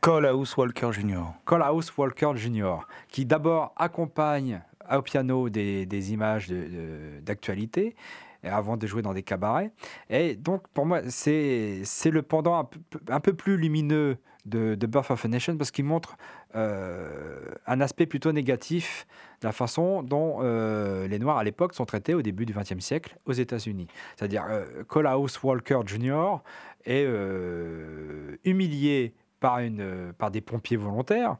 [0.01, 1.23] Colehouse Walker Jr.
[1.45, 2.77] Colehouse Walker Jr.,
[3.09, 4.61] qui d'abord accompagne
[4.95, 7.95] au piano des, des images de- de- d'actualité
[8.43, 9.71] et avant de jouer dans des cabarets.
[10.09, 14.75] Et donc, pour moi, c'est c'est le pendant un peu, un peu plus lumineux de,
[14.75, 16.17] de Birth of a Nation parce qu'il montre
[16.55, 19.05] euh, un aspect plutôt négatif
[19.41, 22.79] de la façon dont euh, les Noirs à l'époque sont traités au début du XXe
[22.79, 23.87] siècle aux États-Unis.
[24.15, 26.37] C'est-à-dire, euh, Colehouse Walker Jr.
[26.85, 31.37] est euh, humilié par, une, par des pompiers volontaires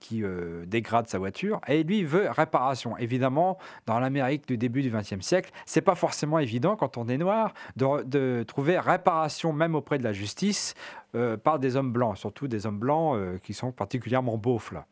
[0.00, 2.96] qui euh, dégradent sa voiture et lui veut réparation.
[2.98, 7.18] Évidemment, dans l'Amérique du début du XXe siècle, c'est pas forcément évident quand on est
[7.18, 10.74] noir de trouver réparation même auprès de la justice
[11.16, 14.86] euh, par des hommes blancs, surtout des hommes blancs euh, qui sont particulièrement beaufs là.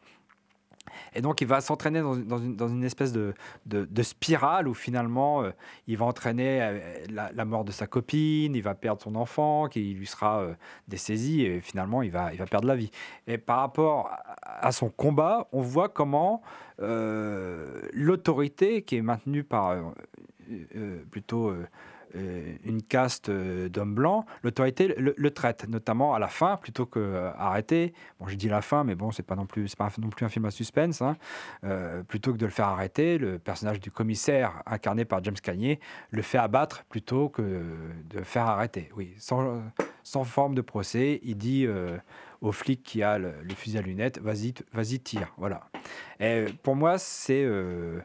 [1.15, 3.35] Et donc, il va s'entraîner dans, une, espèce de,
[4.03, 5.51] spirale où finalement, euh,
[5.87, 10.07] il va entraîner la, mort de sa copine, il va perdre son enfant, qui lui
[10.07, 10.55] sera euh,
[10.89, 12.91] dessaisi, et finalement, il va, perdre la vie.
[13.27, 14.11] Et par rapport
[14.43, 16.43] à, à son combat, on voit comment
[16.79, 19.77] l'autorité qui est maintenue par
[21.11, 21.55] plutôt
[22.65, 27.93] une caste euh, d'hommes blancs, l'autorité le, traite, notamment à la fin, plutôt qu'arrêter.
[28.21, 30.25] Bon, j'ai dit la fin, mais bon, c'est pas non plus, c'est pas non plus
[30.25, 31.03] un film à suspense.
[31.03, 31.17] hein.
[31.65, 35.81] Euh, plutôt que de le faire arrêter, le personnage du commissaire incarné par James Cagney
[36.11, 38.91] le fait abattre plutôt que de faire arrêter.
[38.97, 39.63] Oui, sans,
[40.03, 41.97] sans forme de procès, il dit euh,
[42.41, 45.33] au flic qui a le, fusil à lunettes, vas-y, vas-y, tire.
[45.39, 45.69] Voilà.
[46.21, 48.01] Et pour moi, c'est euh,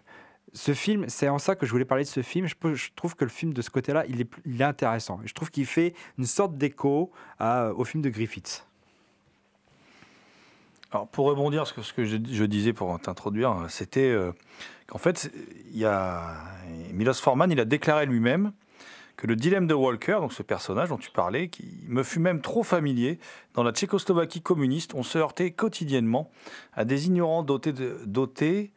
[0.53, 2.47] ce film, c'est en ça que je voulais parler de ce film.
[2.47, 5.19] Je, trouve que le film de ce côté-là, il est, intéressant.
[5.25, 8.65] Je trouve qu'il fait une sorte d'écho à- au film de Griffith.
[10.91, 14.31] Alors, pour rebondir sur ce que je, disais pour t'introduire, c'était euh,
[14.87, 15.31] qu'en fait,
[15.71, 16.35] il y a
[16.93, 18.51] Milos Forman, il a déclaré lui-même
[19.15, 22.41] que le dilemme de Walker, donc ce personnage dont tu parlais, qui me fut même
[22.41, 23.19] trop familier,
[23.53, 26.31] dans la Tchécoslovaquie communiste, on se heurtait quotidiennement
[26.73, 28.71] à des ignorants dotés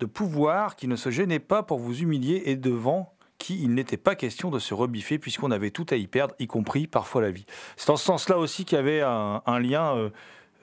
[0.00, 3.96] de pouvoir qui ne se gênaient pas pour vous humilier et devant qui il n'était
[3.96, 7.30] pas question de se rebiffer puisqu'on avait tout à y perdre, y compris parfois la
[7.30, 7.46] vie.
[7.76, 10.10] C'est dans ce sens-là aussi qu'il y avait un, un lien, euh,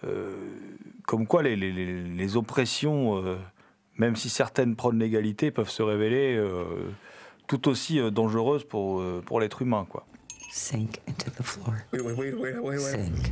[0.04, 0.36] euh,
[1.06, 3.38] comme quoi les, les- les- les oppressions, euh,
[3.98, 6.64] même si certaines prônent l'égalité, peuvent se révéler euh,
[7.48, 9.86] tout aussi euh, dangereuses pour, euh, pour l'être humain.
[9.90, 10.06] Quoi.
[10.52, 11.76] Sink into the floor.
[11.94, 12.78] Wait, wait, wait, wait, wait, wait.
[12.80, 13.32] Sink.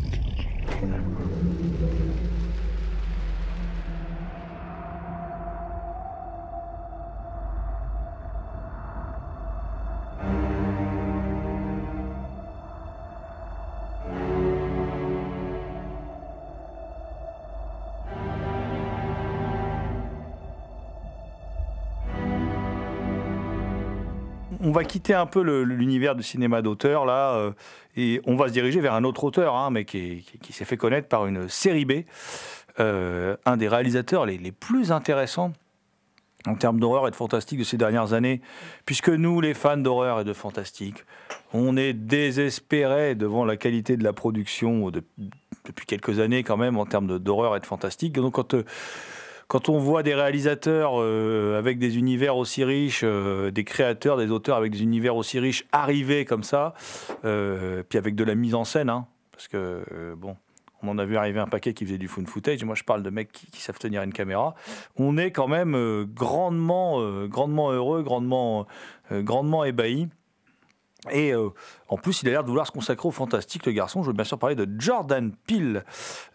[24.62, 27.52] On va quitter un peu l'univers du cinéma d'auteur là, euh,
[27.96, 30.54] et on va se diriger vers un autre auteur, hein, mais qui, est- qui- qui
[30.54, 32.04] s'est fait connaître par une série B,
[32.80, 35.54] euh, un des réalisateurs les, plus intéressants
[36.46, 38.42] en termes d'horreur et de fantastique de ces dernières années,
[38.86, 41.06] puisque nous, les fans d'horreur et de fantastique,
[41.54, 45.04] on est désespérés devant la qualité de la production de-
[45.66, 48.14] depuis quelques années quand même en termes d'horreur et de fantastique.
[48.14, 48.64] Donc quand euh,
[49.50, 54.30] quand on voit des réalisateurs euh, avec des univers aussi riches, euh, des créateurs, des
[54.30, 56.76] auteurs avec des univers aussi riches arriver comme ça,
[57.26, 60.38] euh, puis avec de la mise en scène, hein, parce que bon,
[60.84, 62.64] on en a vu arriver un paquet qui faisait du fun footage.
[62.64, 64.54] Moi, je parle de mecs qui, savent tenir une caméra.
[64.98, 68.68] On est quand même grandement, grandement heureux, grandement,
[69.12, 70.08] grandement ébahis
[71.12, 71.34] Et
[71.90, 74.04] en plus, il a l'air de vouloir se consacrer au fantastique, le garçon.
[74.04, 75.84] Je veux bien sûr parler de Jordan Peele.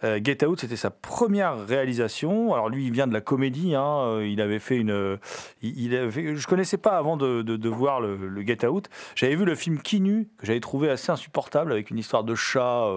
[0.03, 2.53] Euh, Get Out, c'était sa première réalisation.
[2.55, 3.77] Alors lui, il vient de la comédie.
[3.77, 3.99] hein.
[4.01, 4.91] Euh, Il avait fait une.
[4.91, 5.17] euh,
[5.63, 8.89] je connaissais pas avant de, voir le, Get Out.
[9.15, 12.89] J'avais vu le film Kinu que j'avais trouvé assez insupportable avec une histoire de chat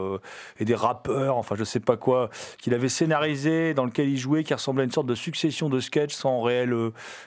[0.59, 1.37] et des rappeurs.
[1.37, 4.85] Enfin, je sais pas quoi qu'il avait scénarisé, dans lequel il jouait, qui ressemblait à
[4.85, 6.75] une sorte de succession de sketchs sans réel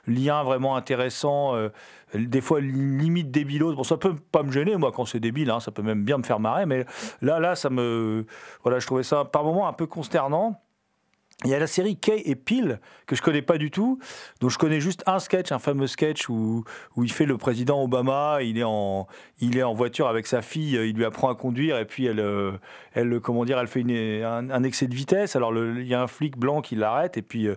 [0.06, 1.54] lien vraiment intéressant.
[2.14, 3.74] des fois limite débilos.
[3.74, 6.18] Bon, ça peut pas me gêner, moi, quand c'est débile, hein, ça peut même bien
[6.18, 6.84] me faire marrer, mais
[7.22, 8.26] là, là, ça me.
[8.62, 10.60] Voilà, je trouvais ça par moments un peu consternant.
[11.44, 13.98] Il y a la série Kay et Peel, que je connais pas du tout,
[14.42, 16.64] dont je connais juste un sketch, un fameux sketch où,
[16.96, 19.06] où il fait le président Obama, il est, en,
[19.40, 22.20] il est en voiture avec sa fille, il lui apprend à conduire, et puis elle,
[22.20, 22.52] euh,
[22.92, 25.34] elle comment dire, elle fait une- un, un excès de vitesse.
[25.34, 27.56] Alors le- il y a un flic blanc qui l'arrête, et puis euh,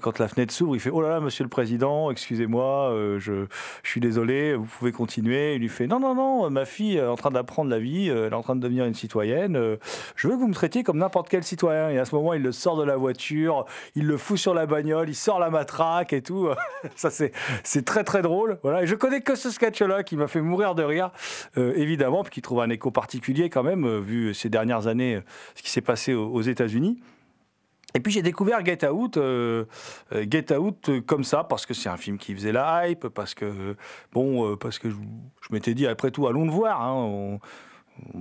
[0.00, 3.46] quand, la fenêtre s'ouvre, il fait Oh là là, monsieur le président, excusez-moi, euh, je,
[3.82, 5.54] suis désolé, vous pouvez continuer.
[5.54, 8.26] Il lui fait Non, non, non, ma fille est en train d'apprendre la vie, euh,
[8.26, 9.56] elle est en train de devenir une citoyenne.
[9.56, 9.76] euh,
[10.14, 11.90] je veux que vous me traitiez comme n'importe quel citoyen.
[11.90, 14.66] Et à ce moment, il le sort de la voiture, il le fout sur la
[14.66, 16.48] bagnole, il sort la matraque et tout.
[16.96, 18.58] Ça, c'est très, très drôle.
[18.62, 18.82] Voilà.
[18.82, 21.10] Et je connais que ce sketch-là qui m'a fait mourir de rire,
[21.56, 25.20] évidemment, puis qui trouve un écho particulier quand même, vu ces dernières années,
[25.54, 26.98] ce qui s'est passé aux États-Unis.
[27.94, 29.64] Et puis j'ai découvert Get Out, euh,
[30.12, 33.08] euh, Get Out euh, comme ça parce que c'est un film qui faisait la hype,
[33.08, 33.76] parce que
[34.12, 34.96] bon, parce que je,
[35.50, 36.82] m'étais dit après tout allons le voir.
[36.82, 37.38] hein,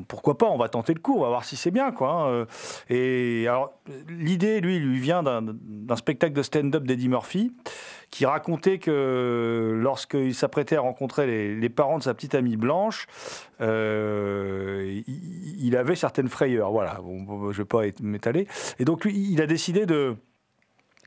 [0.07, 2.09] pourquoi pas On va tenter le coup, on va voir si c'est bien quoi.
[2.09, 2.45] hein, euh.
[2.89, 3.73] Et alors
[4.09, 7.51] l'idée, lui, lui vient d'un spectacle de stand-up d'Eddie Murphy
[8.11, 13.07] qui racontait que lorsqu'il s'apprêtait à rencontrer les, parents de sa petite amie Blanche,
[13.61, 16.71] euh, il, avait certaines frayeurs.
[16.71, 18.47] Voilà, je ne vais pas m'étaler.
[18.79, 20.15] Et donc, lui, il a décidé de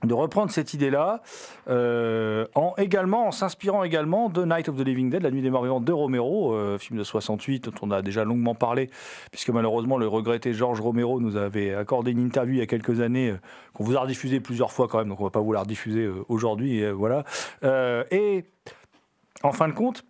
[0.05, 1.23] de reprendre cette idée-là,
[1.69, 5.51] euh, en également en s'inspirant également de Night of the Living Dead, La Nuit des
[5.51, 8.91] Morts Vivants de Romero, euh, film de 68 dont on a déjà longuement parlé,
[9.33, 13.01] puisque malheureusement le regretté Georges Romero nous avait accordé une interview il y a quelques
[13.01, 13.41] années euh,
[13.75, 16.09] qu'on vous a rediffusé plusieurs fois quand même, donc on va pas vous la rediffuser
[16.29, 17.25] aujourd'hui, voilà.
[18.11, 18.45] Et
[19.43, 20.05] en fin de compte,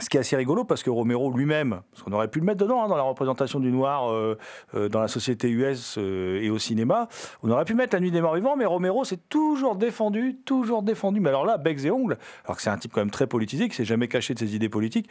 [0.00, 2.58] ce qui est assez rigolo parce que Romero lui-même, parce qu'on aurait pu le mettre
[2.58, 4.38] dedans hein, dans la représentation du noir euh,
[4.74, 7.08] euh, dans la société US euh, et au cinéma,
[7.42, 10.82] on aurait pu mettre La Nuit des Morts Vivants, mais Romero s'est toujours défendu, toujours
[10.82, 13.26] défendu, mais alors là, becs et ongles, alors que c'est un type quand même très
[13.26, 15.08] politisé, qui s'est jamais caché de ses idées politiques,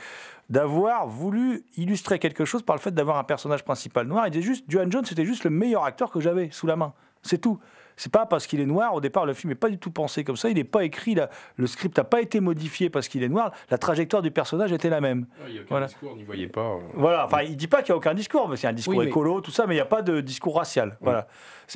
[0.50, 4.28] d'avoir voulu illustrer quelque chose par le fait d'avoir un personnage principal noir.
[4.28, 6.94] Il disait juste, Duane Jones, c'était juste le meilleur acteur que j'avais sous la main.
[7.22, 7.60] C'est tout.
[8.02, 8.94] C'est pas parce qu'il est noir.
[8.94, 10.48] Au départ, le film n'est pas du tout pensé comme ça.
[10.50, 11.16] Il n'est pas écrit.
[11.16, 11.30] là.
[11.58, 13.52] Le script n'a pas été modifié parce qu'il est noir.
[13.70, 15.26] La trajectoire du personnage était la même.
[15.48, 15.88] Il n'y a aucun Voilà.
[15.88, 16.62] discours, on n'y voyait pas.
[16.62, 16.78] euh.
[16.94, 19.04] Voilà, enfin, il dit pas qu'il n'y a aucun discours, mais c'est un discours Oui,
[19.04, 20.98] mais- écolo, tout ça, mais il n'y a pas de discours racial.
[21.02, 21.28] Voilà.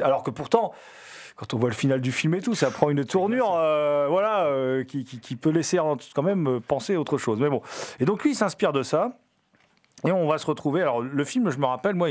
[0.01, 0.71] Alors que pourtant,
[1.35, 4.45] quand on voit le final du film et tout, ça prend une tournure, euh, voilà,
[4.45, 5.77] euh, qui, qui- qui peut laisser
[6.15, 7.37] quand même penser autre chose.
[7.41, 7.61] Mais bon.
[7.99, 9.17] Et donc lui, il s'inspire de ça.
[10.07, 10.81] Et on va se retrouver.
[10.81, 12.09] Alors, le film, je me rappelle, moi,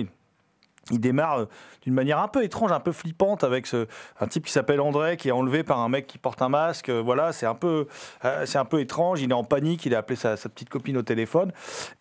[0.91, 1.45] il, démarre euh,
[1.83, 3.69] d'une manière un peu étrange, un peu flippante, avec
[4.21, 6.89] un type qui s'appelle André, qui est enlevé par un mec qui porte un masque.
[6.89, 7.87] Euh, Voilà, c'est un peu,
[8.25, 9.23] euh, un peu étrange.
[9.23, 9.87] Il est en panique.
[9.87, 11.53] Il a appelé sa, petite copine au téléphone.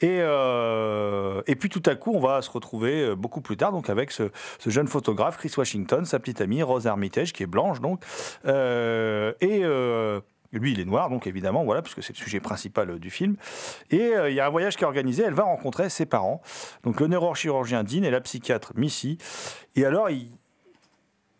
[0.01, 4.11] Et, et puis tout à coup, on va se retrouver beaucoup plus tard, donc avec
[4.11, 4.29] ce,
[4.65, 8.03] jeune photographe, Chris Washington, sa petite amie Rose Armitage, qui est blanche, donc,
[8.45, 9.63] et
[10.59, 13.35] lui, il est noir, donc évidemment, voilà, puisque c'est le sujet principal euh, du film.
[13.89, 15.23] Et euh, il y a un voyage qui est organisé.
[15.23, 16.41] Elle va rencontrer ses parents,
[16.83, 19.17] donc le neurochirurgien Dean et la psychiatre Missy.
[19.75, 20.27] Et alors, il,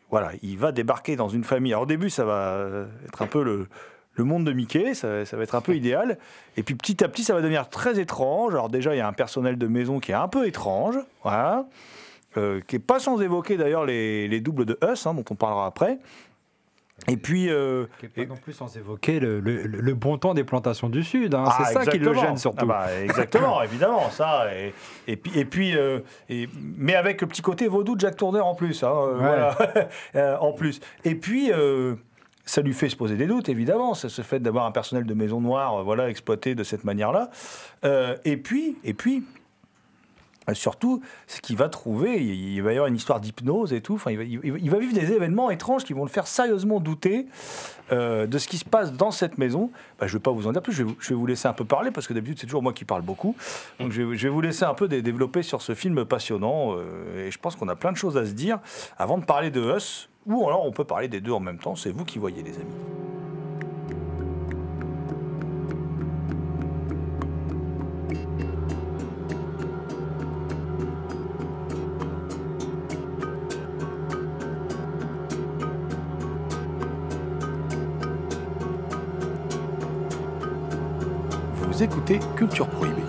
[0.10, 1.74] voilà, il va débarquer dans une famille.
[1.74, 3.68] Alors, au début, ça va euh, être un peu le,
[4.24, 6.20] monde de Mickey, ça, va être un peu idéal.
[6.56, 8.54] Et puis, petit à petit, ça va devenir très étrange.
[8.54, 10.96] Alors, déjà, il y a un personnel de maison qui est un peu étrange,
[12.36, 15.66] qui est pas sans évoquer d'ailleurs les, les doubles de Us, hein, dont on parlera
[15.66, 15.98] après.
[17.08, 17.50] Et puis.
[17.50, 17.86] euh,
[18.16, 21.34] Pas non plus sans évoquer le, le- le bon temps des plantations du Sud.
[21.36, 21.44] hein.
[21.48, 22.60] Ah, c'est ça qui le gêne surtout.
[22.62, 24.46] Ah bah, exactement, évidemment, ça.
[24.56, 24.74] Et,
[25.08, 28.40] et puis, et puis euh, et- mais avec le petit côté vaudou de Jack Tourner
[28.42, 28.84] en plus.
[28.84, 29.88] hein, euh, Ouais.
[30.14, 30.40] voilà.
[30.42, 30.80] En plus.
[31.06, 31.52] Et puis.
[31.52, 31.96] euh,
[32.44, 35.40] ça lui fait se poser des doutes, évidemment, ce fait d'avoir un personnel de maison
[35.40, 37.30] noire, voilà, exploité de cette manière-là.
[38.26, 39.24] Et puis, et puis,
[40.54, 43.96] surtout, ce qu'il va trouver, il, va y avoir une histoire d'hypnose et tout.
[43.96, 44.18] Enfin, il
[44.72, 47.28] va, vivre des événements étranges qui vont le faire sérieusement douter
[47.92, 49.72] euh, de ce qui se passe dans cette maison.
[50.00, 50.74] Bah, je ne vais pas vous en dire plus.
[50.74, 53.04] Je vais vous, laisser un peu parler parce que d'habitude c'est toujours moi qui parle
[53.04, 53.36] beaucoup.
[53.80, 56.76] Donc je vais, vous laisser un peu dé- développer sur ce film passionnant.
[56.76, 58.60] euh, et je pense qu'on a plein de choses à se dire
[58.98, 60.10] avant de parler de Us.
[60.26, 61.76] Ou alors on peut parler des deux en même temps.
[61.76, 63.01] C'est vous qui voyez, les amis.
[81.82, 83.02] Écoutez Culture Prohibée.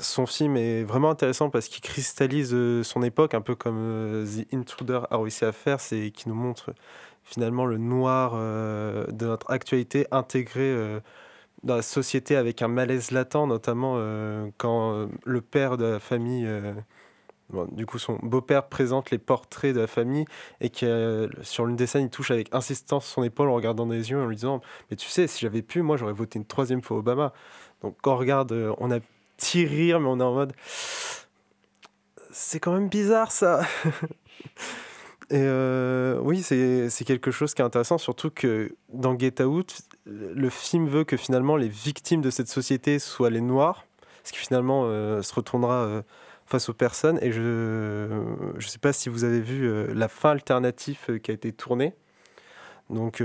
[0.00, 4.26] Son film est vraiment intéressant parce qu'il cristallise euh, son époque, un peu comme euh,
[4.26, 6.74] The Intruder a réussi à faire, c'est qui nous montre
[7.22, 11.00] finalement le noir euh, de notre actualité intégré
[11.66, 15.98] dans la société avec un malaise latent, notamment euh, quand euh, le père de la
[15.98, 16.72] famille, euh,
[17.50, 20.24] bon, du coup son beau-père présente les portraits de la famille
[20.60, 20.86] et qui
[21.42, 24.20] sur l'une des scènes il touche avec insistance son épaule en regardant dans les yeux
[24.20, 24.60] en lui disant
[24.90, 27.32] mais tu sais si j'avais pu moi j'aurais voté une troisième fois Obama.
[27.82, 29.00] Donc quand on regarde, on a
[29.36, 30.52] petit rire mais on est en mode
[32.30, 33.62] c'est quand même bizarre ça.
[35.30, 40.48] Et euh, oui, c'est quelque chose qui est intéressant, surtout que dans Get Out, le
[40.50, 43.86] film veut que finalement les victimes de cette société soient les Noirs,
[44.22, 46.02] ce qui finalement euh, se retournera euh,
[46.46, 47.18] face aux personnes.
[47.22, 47.40] Et je
[48.54, 51.94] ne sais pas si vous avez vu la fin alternative qui a été tournée.
[52.88, 53.20] Donc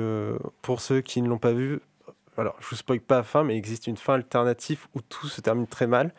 [0.64, 1.82] pour ceux qui ne l'ont pas vu,
[2.36, 5.28] alors je vous spoil pas la fin, mais il existe une fin alternative où tout
[5.28, 6.16] se termine très mal.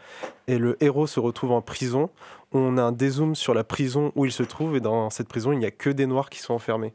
[0.46, 2.08] Et le héros se retrouve en prison.
[2.52, 5.52] On a un dézoom sur la prison où il se trouve, et dans cette prison,
[5.52, 6.92] il n'y a que des noirs qui sont enfermés.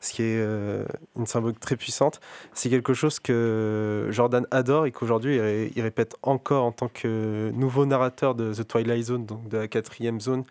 [0.00, 0.84] Ce qui est euh,
[1.16, 2.20] une symbolique très puissante.
[2.52, 6.88] C'est quelque chose que Jordan adore et qu'aujourd'hui il, ré- il répète encore en tant
[6.88, 10.44] que nouveau narrateur de The Twilight Zone, donc de la quatrième zone,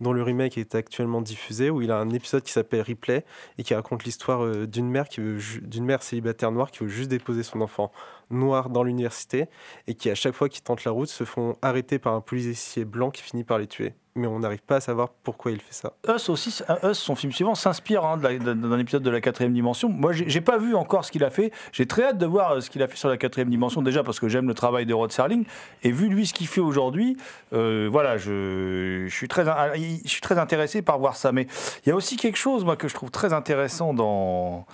[0.00, 3.24] dont le remake est actuellement diffusé, où il a un épisode qui s'appelle Replay
[3.58, 5.20] et qui raconte l'histoire euh, d'une mère qui
[5.62, 7.92] d'une mère célibataire noire qui veut juste déposer son enfant
[8.30, 9.46] noir dans l'université
[9.86, 12.84] et qui à chaque fois qu'ils tentent la route se font arrêter par un policier
[12.84, 13.94] blanc qui finit par les tuer.
[14.18, 15.92] Mais on n'arrive pas à savoir pourquoi il fait ça.
[16.08, 19.88] Us aussi, Us, son film suivant, s'inspire hein, d'un épisode de la quatrième dimension.
[19.88, 21.52] Moi, j'ai pas vu encore ce qu'il a fait.
[21.72, 24.02] J'ai très hâte de voir euh, ce qu'il a fait sur la quatrième dimension, déjà
[24.02, 25.44] parce que j'aime le travail de Rod Serling.
[25.82, 27.16] Et vu lui ce qu'il fait aujourd'hui,
[27.52, 31.32] euh, voilà, je, suis très, je suis très intéressé par voir ça.
[31.32, 31.46] Mais
[31.86, 34.66] il y a aussi quelque chose, moi, que je trouve très intéressant dans.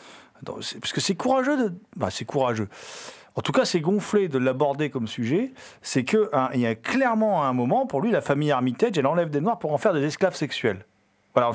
[0.45, 2.69] parce que c'est courageux bah, c'est courageux.
[3.37, 5.53] En tout cas, c'est gonflé de l'aborder comme sujet.
[5.83, 9.07] C'est que hein, y a clairement à un moment, pour lui, la famille Armitage, elle
[9.07, 10.87] enlève des noirs pour en faire des esclaves sexuels.
[11.35, 11.51] Voilà,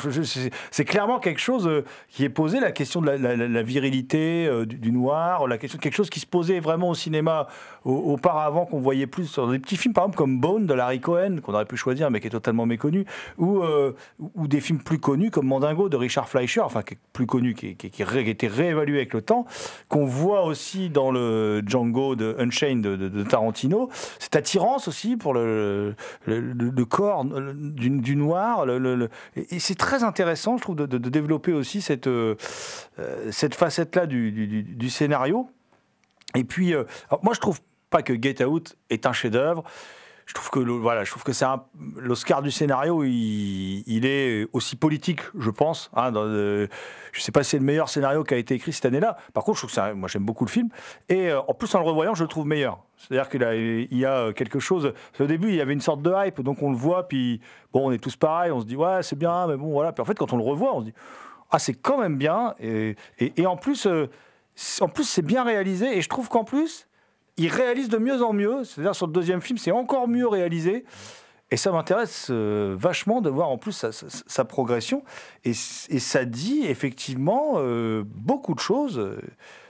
[0.72, 4.92] c'est clairement quelque chose euh, qui est posé, la question de la, virilité euh, du,
[4.92, 7.48] noir, la question quelque chose qui se posait vraiment au cinéma
[7.86, 11.00] au- auparavant, qu'on voyait plus sur des petits films, par exemple comme Bone de Larry
[11.00, 13.06] Cohen, qu'on aurait pu choisir, mais qui est totalement méconnu,
[13.38, 13.94] ou, euh,
[14.36, 17.54] ou des films plus connus comme Mandingo de Richard Fleischer, enfin qui est plus connu,
[17.54, 19.46] qui, qui, a été réévalué avec le temps,
[19.88, 23.90] qu'on voit aussi dans le Django de Unchained de, Tarantino.
[24.20, 30.64] Cette attirance aussi pour le, le, corps du, noir, le- et c'est très intéressant, je
[30.64, 32.34] trouve, de, développer aussi cette, euh,
[32.98, 35.48] euh, cette facette-là du, scénario.
[36.36, 36.86] Et puis, euh,
[37.22, 37.60] moi, je trouve
[37.92, 39.64] pas que Get Out est un chef-d'œuvre.
[40.30, 41.46] Je trouve que voilà, je trouve que c'est
[41.96, 45.90] l'Oscar du scénario, il, est aussi politique, je pense.
[45.96, 46.68] hein, dans, euh,
[47.14, 49.18] je sais pas si c'est le meilleur scénario qui a été écrit cette année-là.
[49.34, 50.70] Par contre, je trouve que moi j'aime beaucoup le film.
[51.10, 52.78] Et euh, en plus, en le revoyant, je le trouve meilleur.
[52.96, 54.94] C'est-à-dire qu'il y a quelque chose.
[55.20, 57.42] Au début, il y avait une sorte de hype, donc on le voit, puis
[57.74, 59.94] bon, on est tous pareils, on se dit ouais, c'est bien, mais bon, voilà.
[59.94, 60.94] Puis en fait, quand on le revoit, on se dit
[61.50, 62.54] ah, c'est quand même bien.
[62.60, 64.06] Et, et- en plus, euh,
[64.82, 65.98] en plus, c'est bien réalisé.
[65.98, 66.88] Et je trouve qu'en plus,
[67.40, 68.64] il réalise de mieux en mieux.
[68.64, 70.86] C'est-à-dire sur le deuxième film, c'est encore mieux réalisé.
[71.52, 73.86] Et ça m'intéresse euh, vachement de voir en plus
[74.28, 75.04] sa, progression.
[75.46, 79.18] Et, ça dit effectivement euh, beaucoup de choses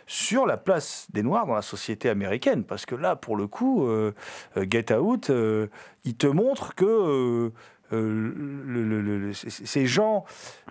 [0.07, 2.63] sur la place des Noirs dans la société américaine.
[2.63, 4.11] Parce que là, pour le coup, euh,
[4.69, 5.31] Get Out,
[6.03, 7.51] il te montre que
[9.31, 10.25] ces gens,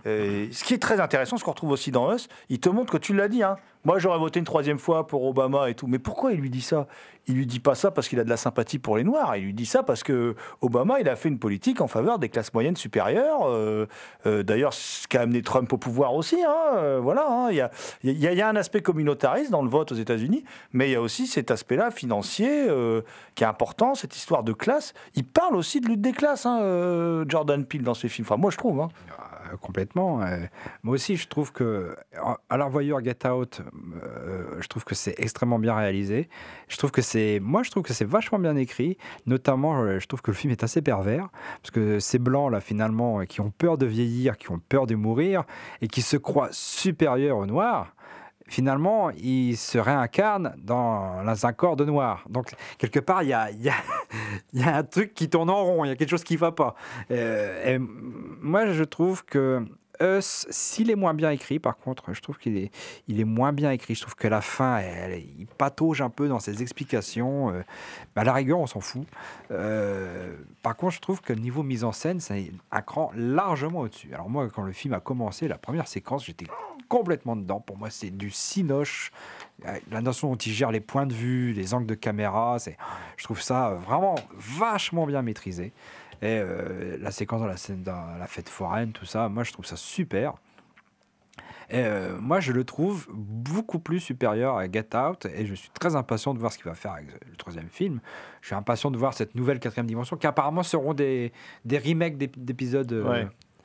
[0.05, 2.99] ce qui est très intéressant, ce qu'on retrouve aussi dans Us, il te montre que
[2.99, 5.87] tu l'as dit, hein, moi j'aurais voté une troisième fois pour Obama et tout.
[5.87, 6.87] Mais pourquoi il lui dit ça?
[7.29, 9.37] Il lui dit pas ça parce qu'il a de la sympathie pour les Noirs.
[9.37, 12.31] Il lui dit ça parce que Obama, il a fait une politique en faveur des
[12.31, 13.47] classes moyennes supérieures.
[13.47, 13.87] euh,
[14.27, 16.43] euh, D'ailleurs, ce qui a amené Trump au pouvoir aussi.
[16.43, 20.43] hein, euh, voilà, hein, il y, a, un aspect communautariste dans le vote aux États-Unis,
[20.73, 22.67] mais il y a aussi cet aspect-là financier
[23.35, 24.95] qui est important, cette histoire de classe.
[25.15, 28.27] Il parle aussi de lutte des classes, hein, Jordan Peele dans ses films.
[28.27, 28.89] Enfin, moi, je trouve.
[29.53, 30.23] Euh, complètement.
[30.23, 30.39] euh,
[30.83, 31.97] moi aussi, je trouve que,
[32.51, 33.61] la revoyure Get Out,
[34.03, 36.29] euh, je trouve que c'est extrêmement bien réalisé.
[36.69, 38.97] Je trouve que c'est, moi, je trouve que c'est vachement bien écrit.
[39.27, 41.29] Notamment, je trouve que le film est assez pervers
[41.63, 44.95] parce que ces blancs là, finalement, qui ont peur de vieillir, qui ont peur de
[44.95, 45.45] mourir
[45.81, 47.95] et qui se croient supérieurs aux noirs.
[48.49, 52.25] Finalement, ils se réincarnent dans un corps de noir.
[52.29, 53.73] Donc, quelque part, il y a, il
[54.53, 56.53] il un truc qui tourne en rond, il y a quelque chose qui ne va
[56.53, 56.75] pas.
[57.11, 59.65] Euh, moi, je trouve que
[60.21, 62.71] S'il est moins bien écrit, par contre, je trouve qu'il est,
[63.09, 63.95] il est moins bien écrit.
[63.95, 67.51] Je trouve que la fin, elle- il patauge un peu dans ses explications.
[67.51, 67.63] euh,
[68.17, 69.07] à la rigueur, on s'en fout.
[69.51, 74.13] Euh, par contre, je trouve que niveau mise en scène, c'est un cran largement au-dessus.
[74.15, 76.47] Alors moi, quand le film a commencé, la première séquence, j'étais
[76.89, 77.61] complètement dedans.
[77.61, 79.13] Pour moi, c'est du cinoche.
[79.67, 82.77] Euh, La notion dont il gère les points de vue, les angles de caméra, c'est,
[83.17, 85.73] je trouve ça vraiment vachement bien maîtrisé.
[86.23, 89.53] Et euh, la séquence dans la, scène, dans la fête foraine, tout ça, moi je
[89.53, 90.35] trouve ça super.
[91.71, 95.69] Et euh, moi je le trouve beaucoup plus supérieur à Get Out et je suis
[95.71, 98.01] très impatient de voir ce qu'il va faire avec le troisième film.
[98.41, 101.31] Je suis impatient de voir cette nouvelle quatrième dimension qui apparemment seront des,
[101.67, 102.91] des remakes d'ép- d'épisodes.
[102.93, 103.05] euh,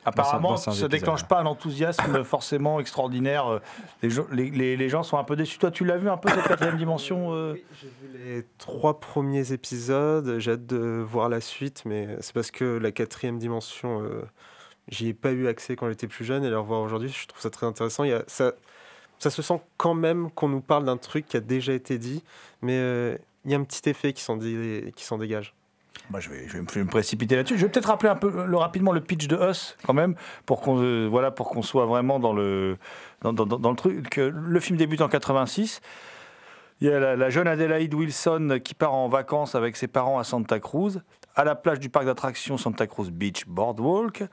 [0.04, 0.90] Apparemment, ça épisodes.
[0.90, 3.46] déclenche pas un enthousiasme forcément extraordinaire.
[3.48, 3.58] Euh,
[4.02, 5.58] Les, gens- les, les- les gens sont un peu déçus.
[5.58, 9.52] Toi, tu l'as vu un peu cette quatrième dimension euh J'ai vu les trois premiers
[9.52, 14.22] épisodes, j'ai hâte de voir la suite, mais c'est parce que la quatrième dimension, euh,
[14.88, 17.40] j'y ai pas eu accès quand j'étais plus jeune, et la revoir aujourd'hui, je trouve
[17.40, 18.04] ça très intéressant.
[18.04, 18.52] Il y a, ça,
[19.18, 22.22] ça se sent quand même qu'on nous parle d'un truc qui a déjà été dit,
[22.62, 25.54] mais euh, il y a un petit effet qui s'en dé- qui s'en dégage.
[26.10, 27.56] Moi, je vais, je vais me- précipiter là-dessus.
[27.56, 30.14] Je vais peut-être rappeler un peu le, rapidement le pitch de Us, quand même,
[30.44, 32.76] pour qu'on euh, voilà, pour soit vraiment dans le,
[33.22, 33.32] dans,
[33.70, 34.16] le truc.
[34.16, 35.80] Le film débute en 86.
[36.80, 40.18] Il y a la, la jeune Adélaïde Wilson qui part en vacances avec ses parents
[40.18, 41.00] à Santa Cruz,
[41.36, 44.24] à la plage du parc d'attractions Santa Cruz Beach Boardwalk.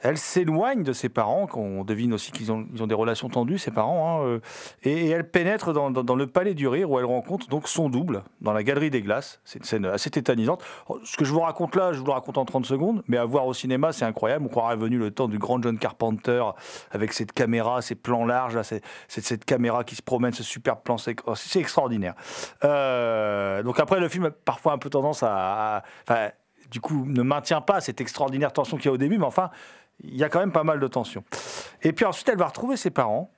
[0.00, 3.58] Elle s'éloigne de ses parents, qu'on devine aussi qu'ils ont, ils ont des relations tendues,
[3.58, 4.40] ses parents, hein, euh,
[4.82, 8.22] et, elle pénètre dans, dans- le palais du rire où elle rencontre donc son double
[8.40, 9.40] dans la galerie des glaces.
[9.44, 10.64] C'est une scène assez tétanisante.
[10.88, 13.16] Oh, Ce que je vous raconte là, je vous le raconte en 30 secondes, mais
[13.18, 14.46] à voir au cinéma, c'est incroyable.
[14.46, 16.42] On croirait venu le temps du grand John Carpenter
[16.90, 20.78] avec cette caméra, ces plans larges, là, c'est cette caméra qui se promène, ce super
[20.78, 22.14] plan, c'est, oh, c'est extraordinaire.
[22.64, 25.82] Euh, donc après, le film a parfois un peu tendance à,
[26.70, 29.50] du coup, ne maintient pas cette extraordinaire tension qu'il y a au début, mais enfin,
[30.04, 31.24] il y a quand même pas mal de tension.
[31.82, 33.30] Et puis ensuite, elle va retrouver ses parents.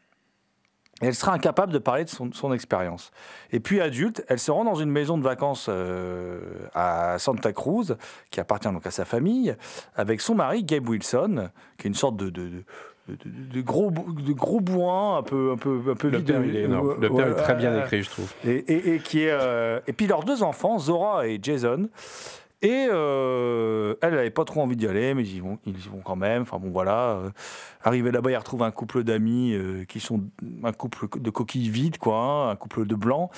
[1.03, 3.11] Et elle sera incapable de parler de son, son expérience.
[3.53, 6.41] Et puis adulte, elle se rend dans une maison de vacances euh,
[6.75, 7.97] à Santa Cruz,
[8.31, 9.57] qui appartient donc à sa famille,
[9.97, 12.65] avec son mari Gabe Wilson, qui est une sorte de, de, de-
[13.09, 13.17] de-
[13.55, 16.27] de gros, de gros bourrin, un peu, un peu, un peu Le vide.
[16.27, 16.95] père, il est énorme.
[17.01, 18.31] Le père est très bien écrit, je trouve.
[18.45, 21.89] Et, et- et qui est, euh, et puis leurs deux enfants, Zora et Jason.
[22.63, 25.59] Et euh, elle n'avait pas trop envie d'y aller, mais ils y vont,
[26.05, 26.43] quand même.
[26.43, 27.13] Enfin bon, voilà.
[27.13, 27.31] Euh,
[27.83, 30.25] arrivé là-bas, ils retrouvent un couple d'amis euh, qui sont
[30.63, 33.31] un couple de coquilles vides, quoi, hein, un couple de blancs,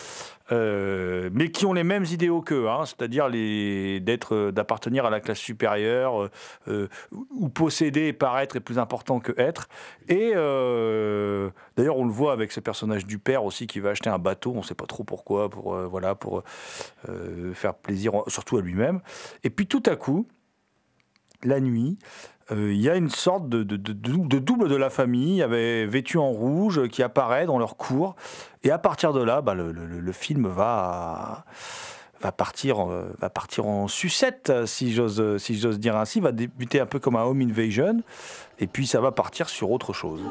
[0.51, 5.20] euh, mais qui ont les mêmes idéaux qu'eux, hein, c'est-à-dire d'être, euh, d'appartenir à la
[5.20, 6.30] classe supérieure, euh,
[6.68, 6.88] euh,
[7.30, 9.68] où posséder et paraître est plus important que être.
[10.09, 10.32] Et
[11.76, 14.53] d'ailleurs, on le voit avec ce personnage du père aussi qui va acheter un bateau,
[14.53, 16.43] on ne sait pas trop pourquoi, pour voilà, pour
[17.55, 19.01] faire plaisir, surtout à lui-même.
[19.45, 20.26] Et puis tout à coup,
[21.45, 21.99] la nuit,
[22.51, 27.03] il y a une sorte de, double de la famille, avait vêtu en rouge, qui
[27.03, 28.16] apparaît dans leur cour.
[28.62, 31.45] Et à partir de là, bah, le, film va
[32.36, 36.99] partir, euh, va partir en sucette, si j'ose, si dire ainsi, va débuter un peu
[36.99, 38.03] comme un home invasion,
[38.59, 40.22] et puis ça va partir sur autre chose.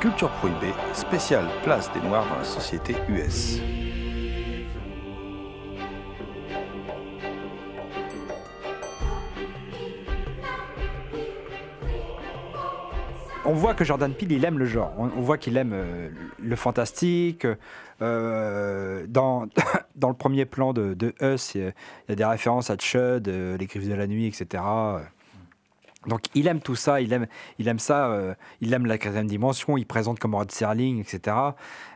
[0.00, 3.60] Culture Prohibée, spéciale place des Noirs dans la société US.
[13.50, 14.92] on voit que Jordan Peele, il aime le genre.
[14.96, 17.46] On, voit qu'il aime euh, le fantastique.
[18.00, 19.46] Euh, dans,
[19.96, 21.72] dans le premier plan de, de Us, il
[22.08, 24.62] y, a des références à Chud, euh, Les Griffes de la Nuit, etc.
[26.06, 27.26] Donc il aime tout ça, il aime,
[27.58, 31.36] il aime ça, euh, il aime la quatrième dimension, il présente comme Rod Serling, etc.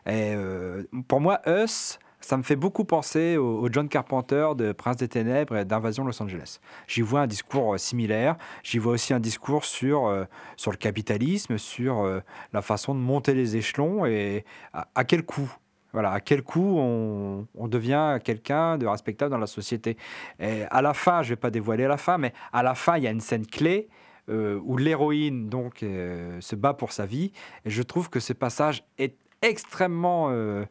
[0.06, 4.96] Et euh, pour moi, Us, ça me fait beaucoup penser au, John Carpenter de Prince
[4.98, 6.58] des Ténèbres et d'Invasion Los Angeles.
[6.86, 10.26] J'y vois un discours euh, similaire, j'y vois aussi un discours sur,
[10.56, 14.44] sur le capitalisme, sur la façon de monter les échelons et
[14.74, 15.50] à, à quel coût?
[15.94, 19.96] Voilà, à quel coup on, devient quelqu'un de respectable dans la société?
[20.40, 23.06] À la fin, je vais pas dévoiler la fin, mais à la fin, il y
[23.06, 23.88] a une scène clé
[24.30, 27.30] euh, où l'héroïne donc euh, se bat pour sa vie.
[27.64, 30.64] Et je trouve que ce passage est extrêmement euh,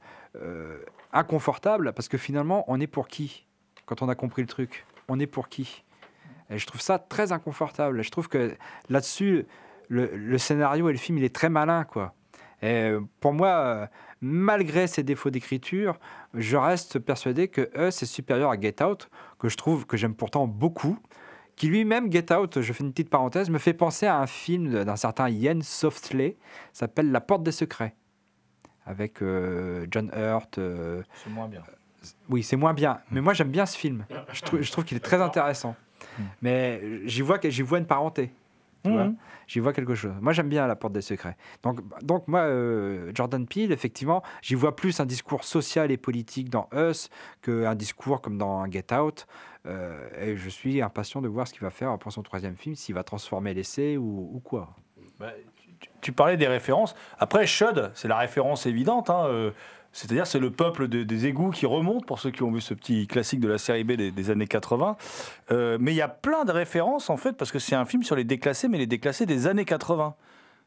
[1.12, 3.46] inconfortable parce que finalement, on est pour qui
[3.86, 5.84] Quand on a compris le truc, on est pour qui?
[6.50, 8.02] Et je trouve ça très inconfortable.
[8.02, 8.56] Je trouve que
[8.90, 9.46] là-dessus,
[9.88, 12.14] le, le scénario et le film, il est très malin, quoi.
[12.64, 13.88] Et euh, pour moi, euh,
[14.22, 16.00] malgré ses défauts d'écriture,
[16.34, 20.16] je reste persuadé que Us est supérieur à Get Out, que je trouve que j'aime
[20.16, 20.98] pourtant beaucoup,
[21.58, 24.86] qui lui-même, Get Out, je fais une petite parenthèse, me fait penser à un film
[24.86, 26.38] d'un certain Ian Softley,
[26.72, 27.96] s'appelle La Porte des Secrets,
[28.86, 30.58] avec euh, John Hurt.
[30.58, 31.64] euh, C'est moins bien.
[32.30, 33.00] oui, c'est moins bien.
[33.12, 34.06] Mais moi, j'aime bien ce film.
[34.32, 35.76] Je, trou- je trouve qu'il est très intéressant.
[36.42, 38.32] Mais j'y vois, j'y vois une parenté.
[38.84, 39.06] Tu vois.
[39.06, 39.16] Mhm.
[39.48, 40.14] J'y vois quelque chose.
[40.22, 41.36] Moi, j'aime bien La Porte des Secrets.
[41.64, 46.50] Donc, donc moi, euh, Jordan Peele, effectivement, j'y vois plus un discours social et politique
[46.50, 47.10] dans Us
[47.42, 49.28] qu'un discours comme dans Get Out.
[49.66, 52.76] Euh, et je suis impatient de voir ce qu'il va faire pour son troisième film,
[52.76, 54.76] s'il va transformer l'essai ou, ou quoi.
[55.20, 55.32] Bah,
[55.80, 56.96] tu, tu parlais des références.
[57.20, 59.10] Après, Shud, c'est la référence évidente.
[59.10, 59.52] hein, euh,
[59.96, 62.74] C'est-à-dire, c'est le peuple de- des égouts qui remonte, pour ceux qui ont vu ce
[62.74, 64.98] petit classique de la série B des, années 80.
[65.52, 68.04] Euh, mais il y a plein de références, en fait, parce que c'est un film
[68.04, 70.16] sur les déclassés, mais les déclassés des années 80.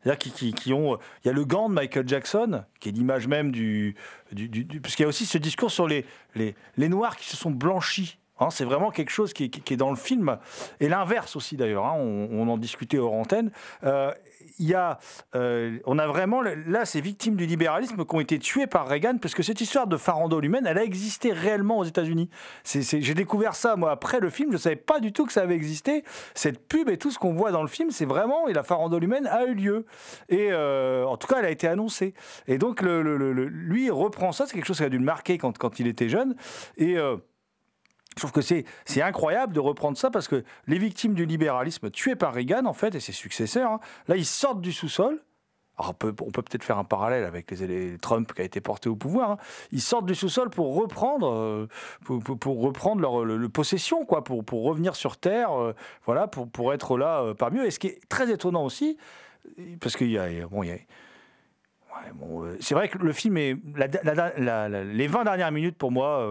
[0.03, 0.99] C'est-à-dire qui, ont.
[1.24, 3.97] Il y a le gant de Michael Jackson, qui est l'image même du-
[4.31, 6.05] du- parce qu'il y a aussi ce discours sur les,
[6.37, 8.18] les, les Noirs qui se sont blanchis.
[8.39, 10.39] Hein, c'est vraiment quelque chose qui est, dans le film.
[10.80, 11.87] Et l'inverse aussi, d'ailleurs.
[11.87, 13.51] hein, on, en discutait hors antenne.
[13.84, 14.12] Euh,
[14.59, 14.99] y a,
[15.34, 19.18] euh, on a vraiment là ces victimes du libéralisme qui ont été tuées par Reagan,
[19.18, 22.30] parce que cette histoire de farandole humaine, elle a existé réellement aux États-Unis.
[22.64, 25.55] J'ai découvert ça moi après le film, je savais pas du tout que ça avait
[25.55, 26.05] existé.
[26.34, 29.05] Cette pub et tout ce qu'on voit dans le film, c'est vraiment et la farandole
[29.05, 29.87] humaine a eu lieu.
[30.28, 32.14] Et euh, en tout cas, elle a été annoncée.
[32.47, 32.99] Et donc le,
[33.49, 36.09] lui reprend ça, c'est quelque chose qui a dû le marquer quand, quand il était
[36.09, 36.37] jeune.
[36.76, 37.16] Et euh,
[38.17, 38.64] je trouve que c'est
[39.03, 42.95] incroyable de reprendre ça parce que les victimes du libéralisme tuées par Reagan, en fait,
[42.95, 45.23] et ses successeurs, hein, là, ils sortent du sous-sol.
[45.79, 45.95] Alors, on
[46.31, 49.33] peut peut-être faire un parallèle avec les, Trump qui a été porté au pouvoir.
[49.33, 49.39] hein.
[49.73, 51.69] Ils sortent du sous-sol pour reprendre, euh,
[52.07, 55.75] pour, reprendre leur le- possession, quoi, pour, pour revenir sur Terre, euh,
[56.07, 57.67] voilà, pour, pour être là euh, parmi eux.
[57.67, 58.97] Et ce qui est très étonnant aussi,
[59.79, 60.64] parce qu'il y a, bon,
[62.45, 63.59] euh, c'est vrai que le film est.
[64.39, 66.27] les 20 dernières minutes, pour moi,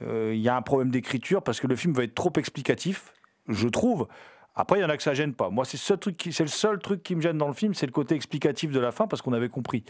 [0.00, 3.12] il y a un problème d'écriture parce que le film va être trop explicatif,
[3.48, 4.06] je trouve.
[4.54, 5.50] Après, il y en a que ça gêne pas.
[5.50, 7.74] Moi, c'est ce truc qui- c'est le seul truc qui me gêne dans le film,
[7.74, 9.84] c'est le côté explicatif de la fin parce qu'on avait compris.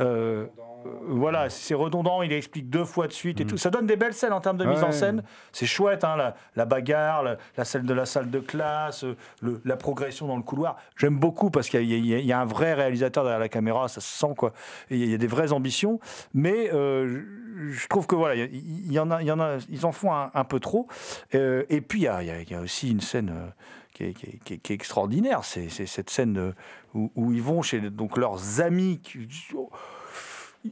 [0.00, 0.46] Euh,
[0.84, 3.56] euh, voilà, c'est redondant, il explique deux fois de suite et tout.
[3.56, 5.22] Ça donne des belles scènes en termes de mise en scène.
[5.52, 9.14] C'est chouette, hein, la, la bagarre, la, la scène de la salle de classe, euh,
[9.42, 10.76] le- la progression dans le couloir.
[10.96, 13.22] J'aime beaucoup parce qu'il y, a- il y a- il y a un vrai réalisateur
[13.22, 14.52] derrière la caméra, ça se sent quoi.
[14.90, 16.00] Et il y a- il y a des vraies ambitions,
[16.34, 17.22] mais euh,
[17.70, 20.88] je trouve que voilà, il y, en a, ils en font un, peu trop.
[21.34, 23.30] Euh, et puis il y a, aussi une scène.
[23.30, 23.48] euh,
[23.92, 26.52] qui est, extraordinaire, c'est cette scène euh,
[26.94, 29.00] où, ils vont chez donc leurs amis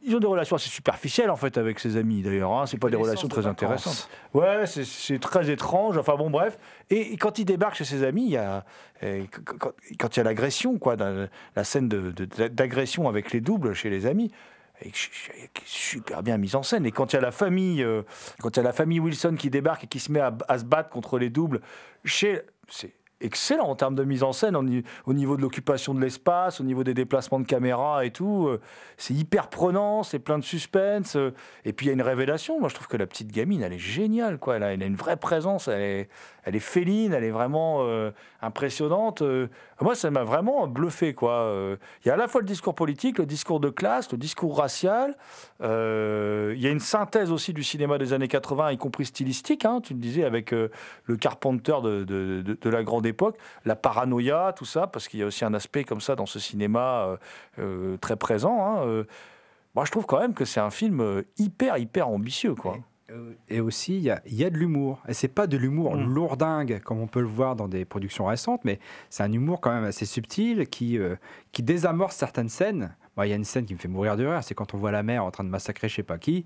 [0.05, 2.53] ils ont des relations assez superficielles en fait avec ses amis d'ailleurs.
[2.53, 2.67] Hein.
[2.67, 4.09] C'est pas des relations très intéressantes.
[4.35, 5.97] Ouais, c'est- très étrange.
[5.97, 6.59] Enfin bon, bref.
[6.91, 8.65] Et, quand il débarque chez ses amis, il y a
[9.01, 14.31] quand, il y a l'agression, quoi, la scène d'agression avec les doubles chez les amis.
[15.65, 16.87] Super bien mise en scène.
[16.87, 18.03] Et quand il y a la famille, euh,
[18.41, 20.65] quand il y a la famille Wilson qui débarque et qui se met à, se
[20.65, 21.61] battre contre les doubles,
[22.05, 26.61] chez, c'est excellent en termes de mise en scène, au niveau de l'occupation de l'espace,
[26.61, 28.47] au niveau des déplacements de caméra et tout.
[28.47, 28.61] euh,
[28.97, 31.17] C'est hyper prenant, c'est plein de suspense.
[31.17, 31.33] euh,
[31.65, 32.61] Et puis il y a une révélation.
[32.61, 34.39] Moi, je trouve que la petite gamine, elle est géniale.
[34.39, 34.57] Quoi.
[34.57, 35.67] Elle, a, elle a une vraie présence.
[35.67, 36.09] Elle est,
[36.49, 37.13] elle est féline.
[37.13, 39.23] Elle est vraiment euh, impressionnante.
[39.23, 39.49] euh.
[39.81, 41.13] Moi, ça m'a vraiment bluffé.
[41.15, 41.33] Quoi.
[41.33, 44.19] Euh, Il y a à la fois le discours politique, le discours de classe, le
[44.19, 45.15] discours racial.
[45.61, 45.67] Il
[46.61, 49.65] y a une synthèse aussi du cinéma des années 80, y compris stylistique.
[49.65, 54.87] hein, tu le disais avec le Carpenter de, la grande époque, la paranoïa, tout ça,
[54.87, 57.19] parce qu'il y a aussi un aspect comme ça dans ce cinéma
[58.01, 58.59] très présent.
[58.61, 59.05] hein.
[59.75, 62.55] Moi, je trouve quand même que c'est un film hyper, hyper ambitieux.
[62.55, 62.79] Quoi.
[63.11, 65.03] Euh, et aussi, il y a, il y a de l'humour.
[65.09, 66.13] Et c'est pas de l'humour Mm.
[66.15, 68.79] lourdingue, comme on peut le voir dans des productions récentes, mais
[69.11, 71.17] c'est un humour quand même assez subtil qui, euh,
[71.53, 72.95] qui désamorce certaines scènes.
[73.21, 74.93] Il y a une scène qui me fait mourir de rire, c'est quand on voit
[74.93, 76.45] la mère en train de massacrer je sais pas qui,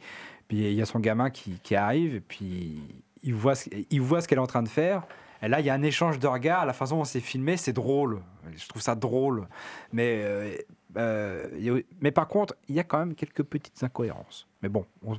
[0.48, 2.80] puis il y a son gamin qui, qui arrive, et puis
[3.22, 5.02] il voit ce, il voit ce qu'elle est en train de faire.
[5.42, 7.72] Et là, il y a un échange de regards, la façon dont c'est filmé, c'est
[7.74, 8.20] drôle.
[8.56, 9.48] Je trouve ça drôle.
[9.92, 10.54] Mais, euh,
[10.96, 14.48] euh, mais par contre, il y a quand même quelques petites incohérences.
[14.62, 15.18] Mais bon, on-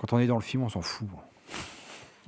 [0.00, 1.06] quand on est dans le film, on s'en fout.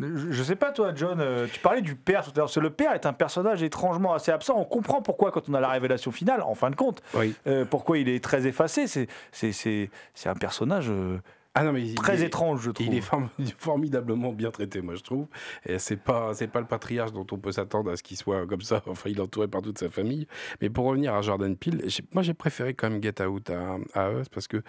[0.01, 2.47] Je, sais pas, toi, John, euh, tu parlais du père tout à l'heure.
[2.47, 4.55] Parce que le père est un personnage étrangement assez absent.
[4.59, 7.03] On comprend pourquoi, quand on a la révélation finale, en fin de compte,
[7.47, 8.87] euh, pourquoi il est très effacé.
[8.87, 11.18] C'est- C'est c'est- c'est un personnage euh,
[11.55, 12.86] Ah non, mais il très est- étrange, je trouve.
[12.86, 13.28] Il est form-
[13.59, 15.26] formidablement bien traité, moi je trouve.
[15.66, 18.46] Et c'est pas c'est pas le patriarche dont on peut s'attendre à ce qu'il soit
[18.46, 18.82] comme ça.
[18.86, 20.26] Enfin, il est entouré par toute sa famille.
[20.62, 21.84] Mais pour revenir à Jordan Peele,
[22.14, 24.62] moi j'ai préféré quand même Get Out à, à Us parce que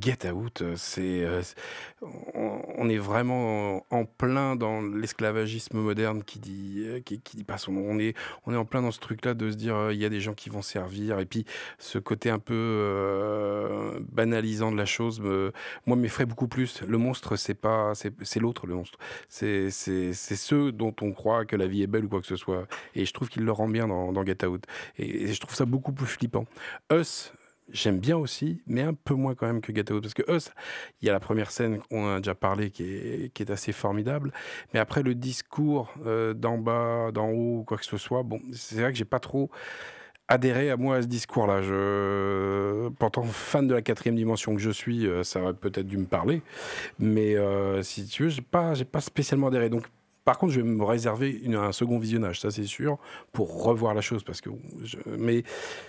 [0.00, 1.42] Get Out, euh, c'est euh,
[2.02, 7.44] on, on est vraiment en plein dans l'esclavagisme moderne qui dit euh, qui, qui dit
[7.44, 7.84] pas son nom.
[7.88, 8.14] On est
[8.46, 10.20] on est en plein dans ce truc-là de se dire euh, il y a des
[10.20, 11.44] gens qui vont servir et puis
[11.78, 15.20] ce côté un peu euh, banalisant de la chose
[15.86, 15.96] moi
[16.26, 16.82] beaucoup plus.
[16.82, 18.98] Le monstre c'est pas c'est l'autre le monstre.
[19.28, 22.66] C'est ceux dont on croit que la vie est belle ou quoi que ce soit.
[22.94, 24.64] Et je trouve qu'il le rend bien dans, dans Get Out.
[24.98, 26.46] Et, je trouve ça beaucoup plus flippant.
[26.92, 27.32] Us
[27.72, 30.02] J'aime bien aussi, mais un peu moins quand même que Get Out.
[30.02, 30.50] Parce que Us,
[31.00, 33.50] il y a la première scène, on en a déjà parlé, qui est, qui est
[33.50, 34.32] assez formidable.
[34.74, 38.80] Mais après, le discours euh, d'en bas, d'en haut, quoi que ce soit, bon, c'est
[38.80, 39.50] vrai que j'ai pas trop
[40.30, 41.60] adhéré à moi à ce discours-là.
[41.60, 42.88] Je...
[42.98, 46.06] Pourtant, fan de la quatrième dimension que je suis, euh, ça aurait peut-être dû me
[46.06, 46.40] parler.
[46.98, 49.68] Mais euh, si tu veux, j'ai pas, j'ai pas spécialement adhéré.
[49.68, 49.84] Donc,
[50.24, 52.98] par contre, je vais me réserver un second visionnage, ça c'est sûr,
[53.32, 54.22] pour revoir la chose.
[54.22, 54.50] Parce que,
[55.18, 55.42] mais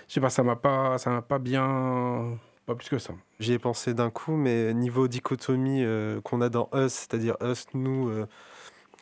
[0.08, 2.36] je pas, ça m'a pas, ça m'a pas bien,
[2.66, 3.14] pas plus que ça.
[3.38, 7.66] J'y ai pensé d'un coup, mais niveau dichotomie euh, qu'on a dans Us, c'est-à-dire Us,
[7.74, 8.10] nous,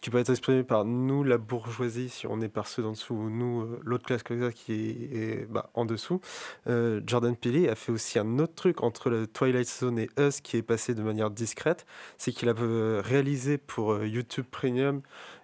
[0.01, 3.15] qui peut être exprimé par nous, la bourgeoisie, si on est par ceux d'en dessous,
[3.15, 6.21] ou nous, euh, l'autre classe qui est, est, bah, en dessous.
[6.67, 10.41] Euh, Jordan Peele a fait aussi un autre truc entre le Twilight Zone et Us
[10.41, 11.87] qui est passé de manière discrète,
[12.17, 15.03] c'est qu'il a euh, réalisé pour euh, YouTube Premium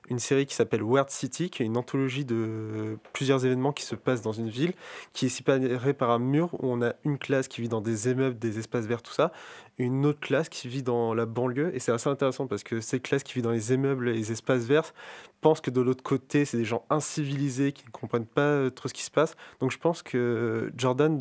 [0.08, 3.94] une série qui s'appelle Weird City, qui est une anthologie de plusieurs événements qui se
[3.94, 4.72] passent dans une ville,
[5.12, 8.10] qui est séparée par un mur où on a une classe qui vit dans des
[8.10, 9.32] immeubles, des espaces verts, tout ça,
[9.78, 11.74] une autre classe qui vit dans la banlieue.
[11.74, 14.32] Et c'est assez intéressant parce que ces classes qui vivent dans les immeubles et les
[14.32, 14.94] espaces verts
[15.40, 18.88] pensent que de l'autre côté, c'est des gens incivilisés qui ne comprennent pas euh, trop
[18.88, 19.36] ce qui se passe.
[19.60, 21.14] Donc je pense que Jordan,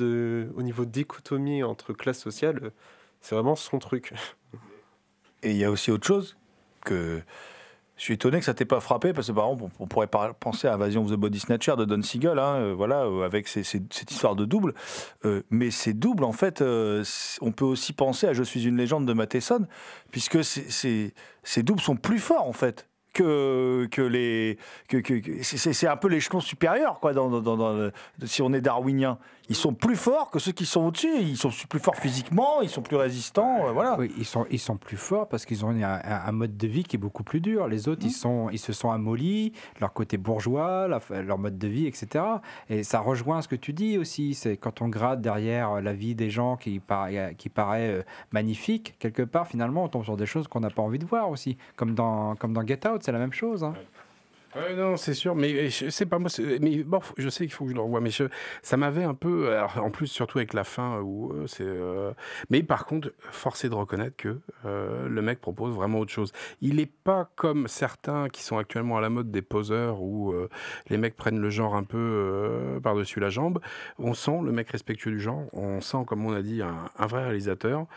[0.55, 2.69] au niveau de dichotomie entre classes sociales, euh,
[3.21, 4.13] c'est vraiment son truc.
[5.43, 6.37] Et il y a aussi autre chose
[6.85, 7.21] que
[7.97, 10.07] je suis étonné que ça t'ait pas frappé parce que par exemple on, pourrait
[10.39, 13.47] penser à Invasion of the Body Snatcher de Don Siegel, hein, euh, voilà, euh, avec
[13.47, 14.73] cette histoire de double.
[15.23, 19.05] Euh, mais ces doubles, en fait, on peut aussi penser à Je suis une légende
[19.05, 19.65] de Matheson,
[20.11, 21.13] puisque ces-
[21.63, 22.87] doubles sont plus forts en fait.
[23.13, 24.57] Que, les
[25.41, 27.13] c'est- un peu l'échelon supérieur quoi
[28.25, 29.17] si on est darwinien
[29.49, 32.69] ils sont plus forts que ceux qui sont au-dessus ils sont plus forts physiquement ils
[32.69, 35.69] sont plus résistants euh, voilà Oui, ils sont, ils sont plus forts parce qu'ils ont
[35.69, 37.67] un, un- un mode de vie qui est beaucoup plus dur.
[37.67, 41.67] Les autres, ils, sont, ils se sont amollis, leur côté bourgeois, la- leur mode de
[41.67, 42.23] vie, etc.
[42.69, 44.33] Et ça rejoint ce que tu dis aussi.
[44.33, 48.95] C'est quand on gratte derrière la vie des gens qui, paraît- qui paraît euh, magnifique,
[48.99, 51.57] quelque part, finalement, on tombe sur des choses qu'on n'a pas envie de voir aussi.
[51.75, 53.63] Comme dans, comme dans Get Out, c'est la même chose.
[53.63, 53.73] hein.
[54.77, 56.29] Non, c'est sûr, mais je sais pas moi,
[56.61, 58.23] mais bon, je sais qu'il faut que je le revoie, mais je-
[58.61, 62.11] ça m'avait un peu, alors, en plus surtout avec la fin où euh, c'est, euh,
[62.49, 66.31] mais par contre, forcé de reconnaître que euh, le mec propose vraiment autre chose.
[66.61, 70.47] Il est pas comme certains qui sont actuellement à la mode des poseurs où euh,
[70.87, 73.59] les mecs prennent le genre un peu euh, par dessus la jambe.
[73.99, 77.07] On sent le mec respectueux du genre, on sent comme on a dit un, un
[77.07, 77.87] vrai réalisateur.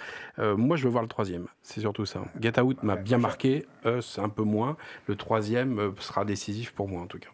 [0.40, 2.24] Euh, moi, je veux voir le troisième, c'est surtout ça.
[2.40, 4.76] Get Out m'a bien marqué, Us un peu moins.
[5.06, 7.28] Le troisième euh, sera décisif pour moi en tout cas.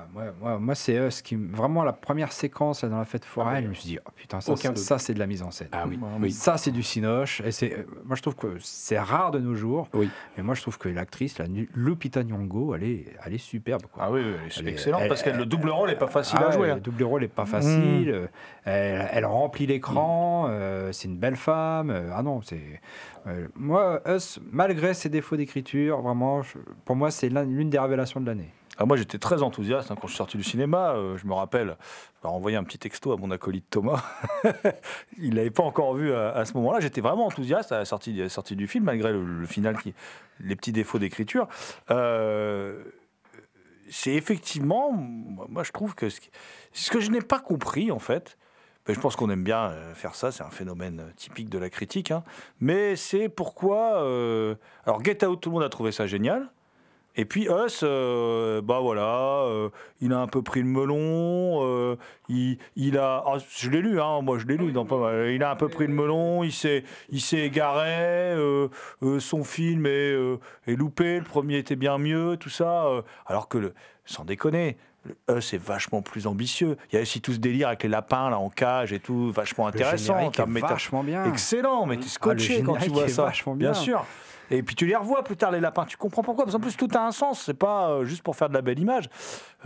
[0.00, 3.24] Ah, moi, moi, moi, c'est Us qui vraiment la première séquence là, dans la fête
[3.24, 3.64] foraine.
[3.64, 5.68] je me suis dit, oh, putain, ça, c'est- ça c'est de la mise en scène.
[5.72, 5.84] Ah
[6.20, 6.30] oui.
[6.30, 7.40] Ça c'est du cinoche.
[7.40, 9.88] Et c'est, euh, moi je trouve que c'est rare de nos jours.
[9.94, 10.08] Oui.
[10.36, 13.82] Mais moi je trouve que l'actrice, la Lupita Nyong'o, elle est, elle est superbe.
[13.92, 14.04] Quoi.
[14.06, 15.96] Ah oui, oui, elle est Elle est- excellente elle- parce que le double rôle n'est
[15.96, 16.60] pas facile Ah à jouer.
[16.62, 16.74] ouais, hein.
[16.76, 18.10] Le double rôle n'est pas facile.
[18.10, 18.26] euh,
[18.64, 20.46] Elle, elle remplit l'écran.
[20.48, 21.90] euh, c'est une belle femme.
[21.90, 22.80] euh, ah non, c'est.
[23.26, 27.78] euh, moi, Us, malgré ses défauts d'écriture, vraiment, je- pour moi, c'est l'un- l'une des
[27.78, 28.50] révélations de l'année.
[28.80, 30.92] Ah, moi, j'étais très enthousiaste hein, quand je suis sorti du cinéma.
[30.92, 31.76] euh, je me rappelle
[32.18, 34.04] avoir envoyé un petit texto à mon acolyte Thomas.
[35.18, 36.78] Il l'avait pas encore vu à, ce moment-là.
[36.78, 38.12] J'étais vraiment enthousiaste à la sortie,
[38.54, 39.76] du film, malgré le, final,
[40.38, 41.48] les petits défauts d'écriture.
[41.90, 42.84] Euh,
[43.90, 48.38] c'est effectivement, moi, je trouve que ce, que je n'ai pas compris, en fait,
[48.86, 51.68] Mais je pense qu'on aime bien euh, faire ça, c'est un phénomène typique de la
[51.68, 52.12] critique.
[52.12, 52.22] hein.
[52.60, 53.98] Mais c'est pourquoi.
[54.86, 56.48] Alors, Get Out, tout le monde a trouvé ça génial.
[57.20, 61.58] Et puis Us, euh, bah voilà, euh, il a un peu pris le melon.
[61.64, 61.96] euh,
[62.28, 65.30] il, il a, ah, je l'ai lu, hein, moi je l'ai lu dans pas mal.
[65.32, 66.44] Il a un peu pris le melon.
[66.44, 67.90] Il s'est, il s'est égaré.
[68.36, 68.68] euh,
[69.18, 70.14] son film est,
[70.68, 71.18] est loupé.
[71.18, 72.84] Le premier était bien mieux, tout ça.
[73.26, 74.76] alors que, le, sans déconner.
[75.04, 76.76] le Us est vachement plus ambitieux.
[76.92, 79.32] Il y a aussi tout ce délire avec les lapins là en cage et tout,
[79.32, 80.14] vachement intéressant.
[80.14, 81.24] générique est méta- vachement bien.
[81.24, 83.24] Excellent, mais tu es Ah, le scotché quand tu vois est ça.
[83.24, 83.80] vachement bien bien.
[83.80, 84.04] sûr.
[84.50, 85.84] Et puis tu les revois plus tard, les lapins.
[85.84, 86.44] Tu comprends pourquoi?
[86.44, 87.42] Parce qu'en plus, tout a un sens.
[87.42, 89.04] C'est pas euh, juste pour faire de la belle image.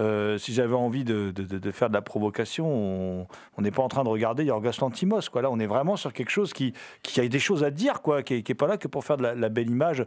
[0.01, 3.27] Euh, si j'avais envie de, de- faire de la provocation,
[3.57, 5.21] on n'est pas en train de regarder Yorgos Lantimos.
[5.31, 5.43] Quoi.
[5.43, 6.73] Là, on est vraiment sur quelque chose qui,
[7.03, 9.23] qui a des choses à dire, quoi, qui n'est pas là que pour faire de
[9.23, 10.07] la, la belle image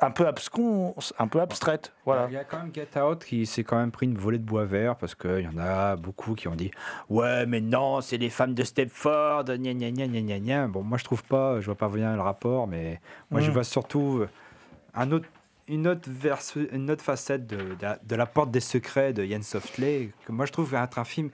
[0.00, 1.92] un peu abscon, un peu abstraite.
[2.04, 2.26] Voilà.
[2.28, 4.44] Il y a quand même Get Out qui s'est quand même pris une volée de
[4.44, 6.70] bois vert parce qu'il y en a beaucoup qui ont dit
[7.08, 10.66] Ouais, mais non, c'est les femmes de Stepford, gna gna gna gna gna.
[10.66, 13.00] Bon, moi je trouve pas, je vois pas bien le rapport, mais
[13.30, 13.54] moi je Mm.
[13.54, 14.11] vois surtout
[14.94, 15.28] un autre,
[15.68, 16.40] une, autre vers-
[16.72, 20.32] une autre facette de, de la, de la porte des secrets de Yann Softley, que
[20.32, 21.30] moi je trouve être un film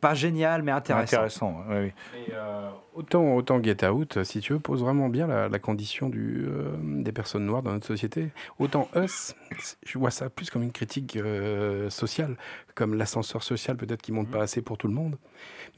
[0.00, 1.16] pas génial, mais intéressant.
[1.16, 1.92] Intéressant, oui, oui.
[2.28, 6.10] Et, euh, autant, autant Get Out, si tu veux, pose vraiment bien la, la condition
[6.10, 8.28] du, euh, des personnes noires dans notre société.
[8.58, 9.34] Autant Us,
[9.82, 12.36] je vois ça plus comme une critique euh, sociale,
[12.74, 15.16] comme l'ascenseur social peut-être qui monte pas assez pour tout le monde.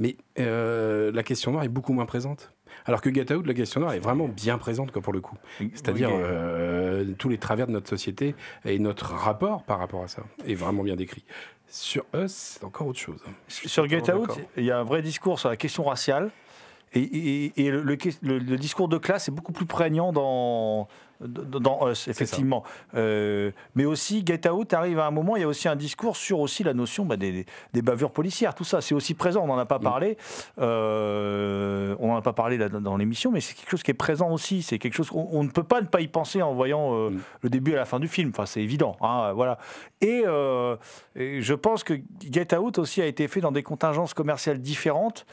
[0.01, 2.53] Mais euh, la question noire est beaucoup moins présente.
[2.85, 5.37] Alors que Get Out, la question noire est vraiment bien présente, quoi, pour le coup.
[5.75, 10.23] C'est-à-dire euh, tous les travers de notre société et notre rapport par rapport à ça
[10.47, 11.25] est vraiment bien décrit.
[11.69, 13.19] Sur Us, c'est encore autre chose.
[13.49, 16.31] Sur Get Out, il y a un vrai discours sur la question raciale.
[16.93, 20.87] Et, et- et le, le- le- le discours de classe est beaucoup plus prégnant dans,
[21.21, 22.63] dans, Us, effectivement.
[22.95, 26.17] Euh, mais aussi, Get Out arrive à un moment, il y a aussi un discours
[26.17, 28.55] sur aussi la notion bah, des, des bavures policières.
[28.55, 30.17] Tout ça, c'est aussi présent, on n'en a pas parlé.
[30.59, 33.95] Euh, on n'en a pas parlé là, dans- l'émission, mais c'est quelque chose qui est
[33.95, 34.63] présent aussi.
[34.63, 37.11] C'est quelque chose qu'on on ne peut pas ne pas y penser en voyant euh,
[37.43, 38.31] le début et la fin du film.
[38.33, 38.97] Enfin, c'est évident.
[39.03, 39.59] hein, voilà.
[40.01, 40.77] Et, euh,
[41.15, 45.27] et je pense que Get Out aussi a été fait dans des contingences commerciales différentes.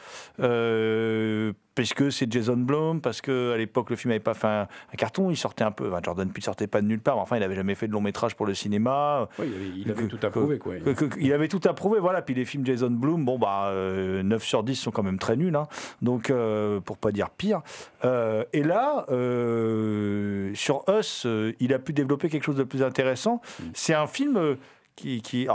[1.73, 4.47] Euh, parce que c'est Jason Blum, parce que à l'époque le film n'avait pas fait
[4.47, 7.15] un, un carton, il sortait un peu, enfin, Jordan Peele sortait pas de nulle part,
[7.15, 9.27] mais enfin il n'avait jamais fait de long métrage pour le cinéma.
[9.39, 10.75] Ouais, il avait- il avait Que- tout approuvé, quoi.
[10.77, 12.21] que- que- il avait tout approuvé, voilà.
[12.21, 15.35] Puis les films Jason Blum, bon bah euh, 9 sur 10 sont quand même très
[15.35, 15.67] nuls, hein.
[16.01, 17.61] donc euh, pour pas dire pire.
[18.05, 22.83] Euh, et là, euh, sur Us, euh, il a pu développer quelque chose de plus
[22.83, 23.41] intéressant.
[23.73, 24.55] C'est un film euh,
[24.95, 25.47] qui, qui,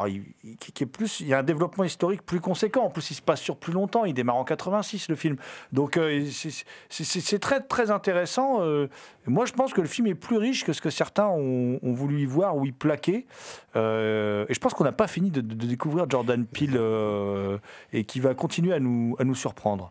[0.59, 2.85] qui- est plus, il y a un développement historique plus conséquent.
[2.85, 4.05] En plus, il se passe sur plus longtemps.
[4.05, 5.37] Il démarre en 86 le film,
[5.73, 8.63] donc euh, c'est- très très intéressant.
[8.63, 8.89] euh.
[9.27, 12.21] moi, je pense que le film est plus riche que ce que certains ont, voulu
[12.23, 13.27] y voir ou y plaquer.
[13.77, 16.79] Euh, et je pense qu'on n'a pas fini de, de- découvrir Jordan Peele
[17.93, 19.91] et qui va continuer à nous à nous surprendre.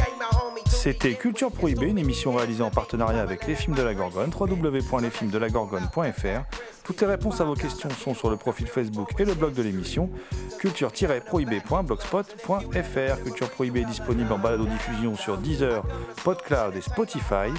[0.83, 6.43] C'était Culture Prohibée, une émission réalisée en partenariat avec les films de la Gorgone, www.lesfilmsdelagorgone.fr.
[6.83, 9.61] Toutes les réponses à vos questions sont sur le profil Facebook et le blog de
[9.61, 10.09] l'émission,
[10.57, 13.23] culture-prohibée.blogspot.fr.
[13.23, 15.83] Culture Prohibée est disponible en balado-diffusion sur Deezer,
[16.23, 17.51] PodCloud et Spotify.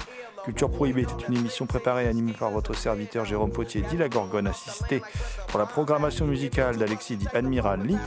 [0.43, 4.09] Culture Prohibée était une émission préparée et animée par votre serviteur Jérôme Potier, dit la
[4.09, 5.01] Gorgone, assisté
[5.47, 7.97] pour la programmation musicale d'Alexis, dit Admiral Lee.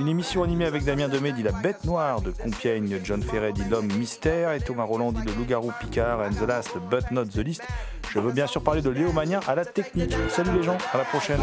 [0.00, 3.64] Une émission animée avec Damien Demey, dit La Bête Noire de Compiègne, John Ferret, dit
[3.70, 7.38] L'Homme Mystère, et Thomas Roland, dit Le Loup-Garou Picard, and the last but not the
[7.38, 7.62] least.
[8.10, 10.14] Je veux bien sûr parler de Léo Mania à la technique.
[10.28, 11.40] Salut les gens, à la prochaine.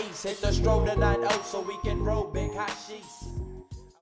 [0.00, 0.22] ace.
[0.22, 3.31] Hit the stroll tonight, oh, so we can roll big hot sheets.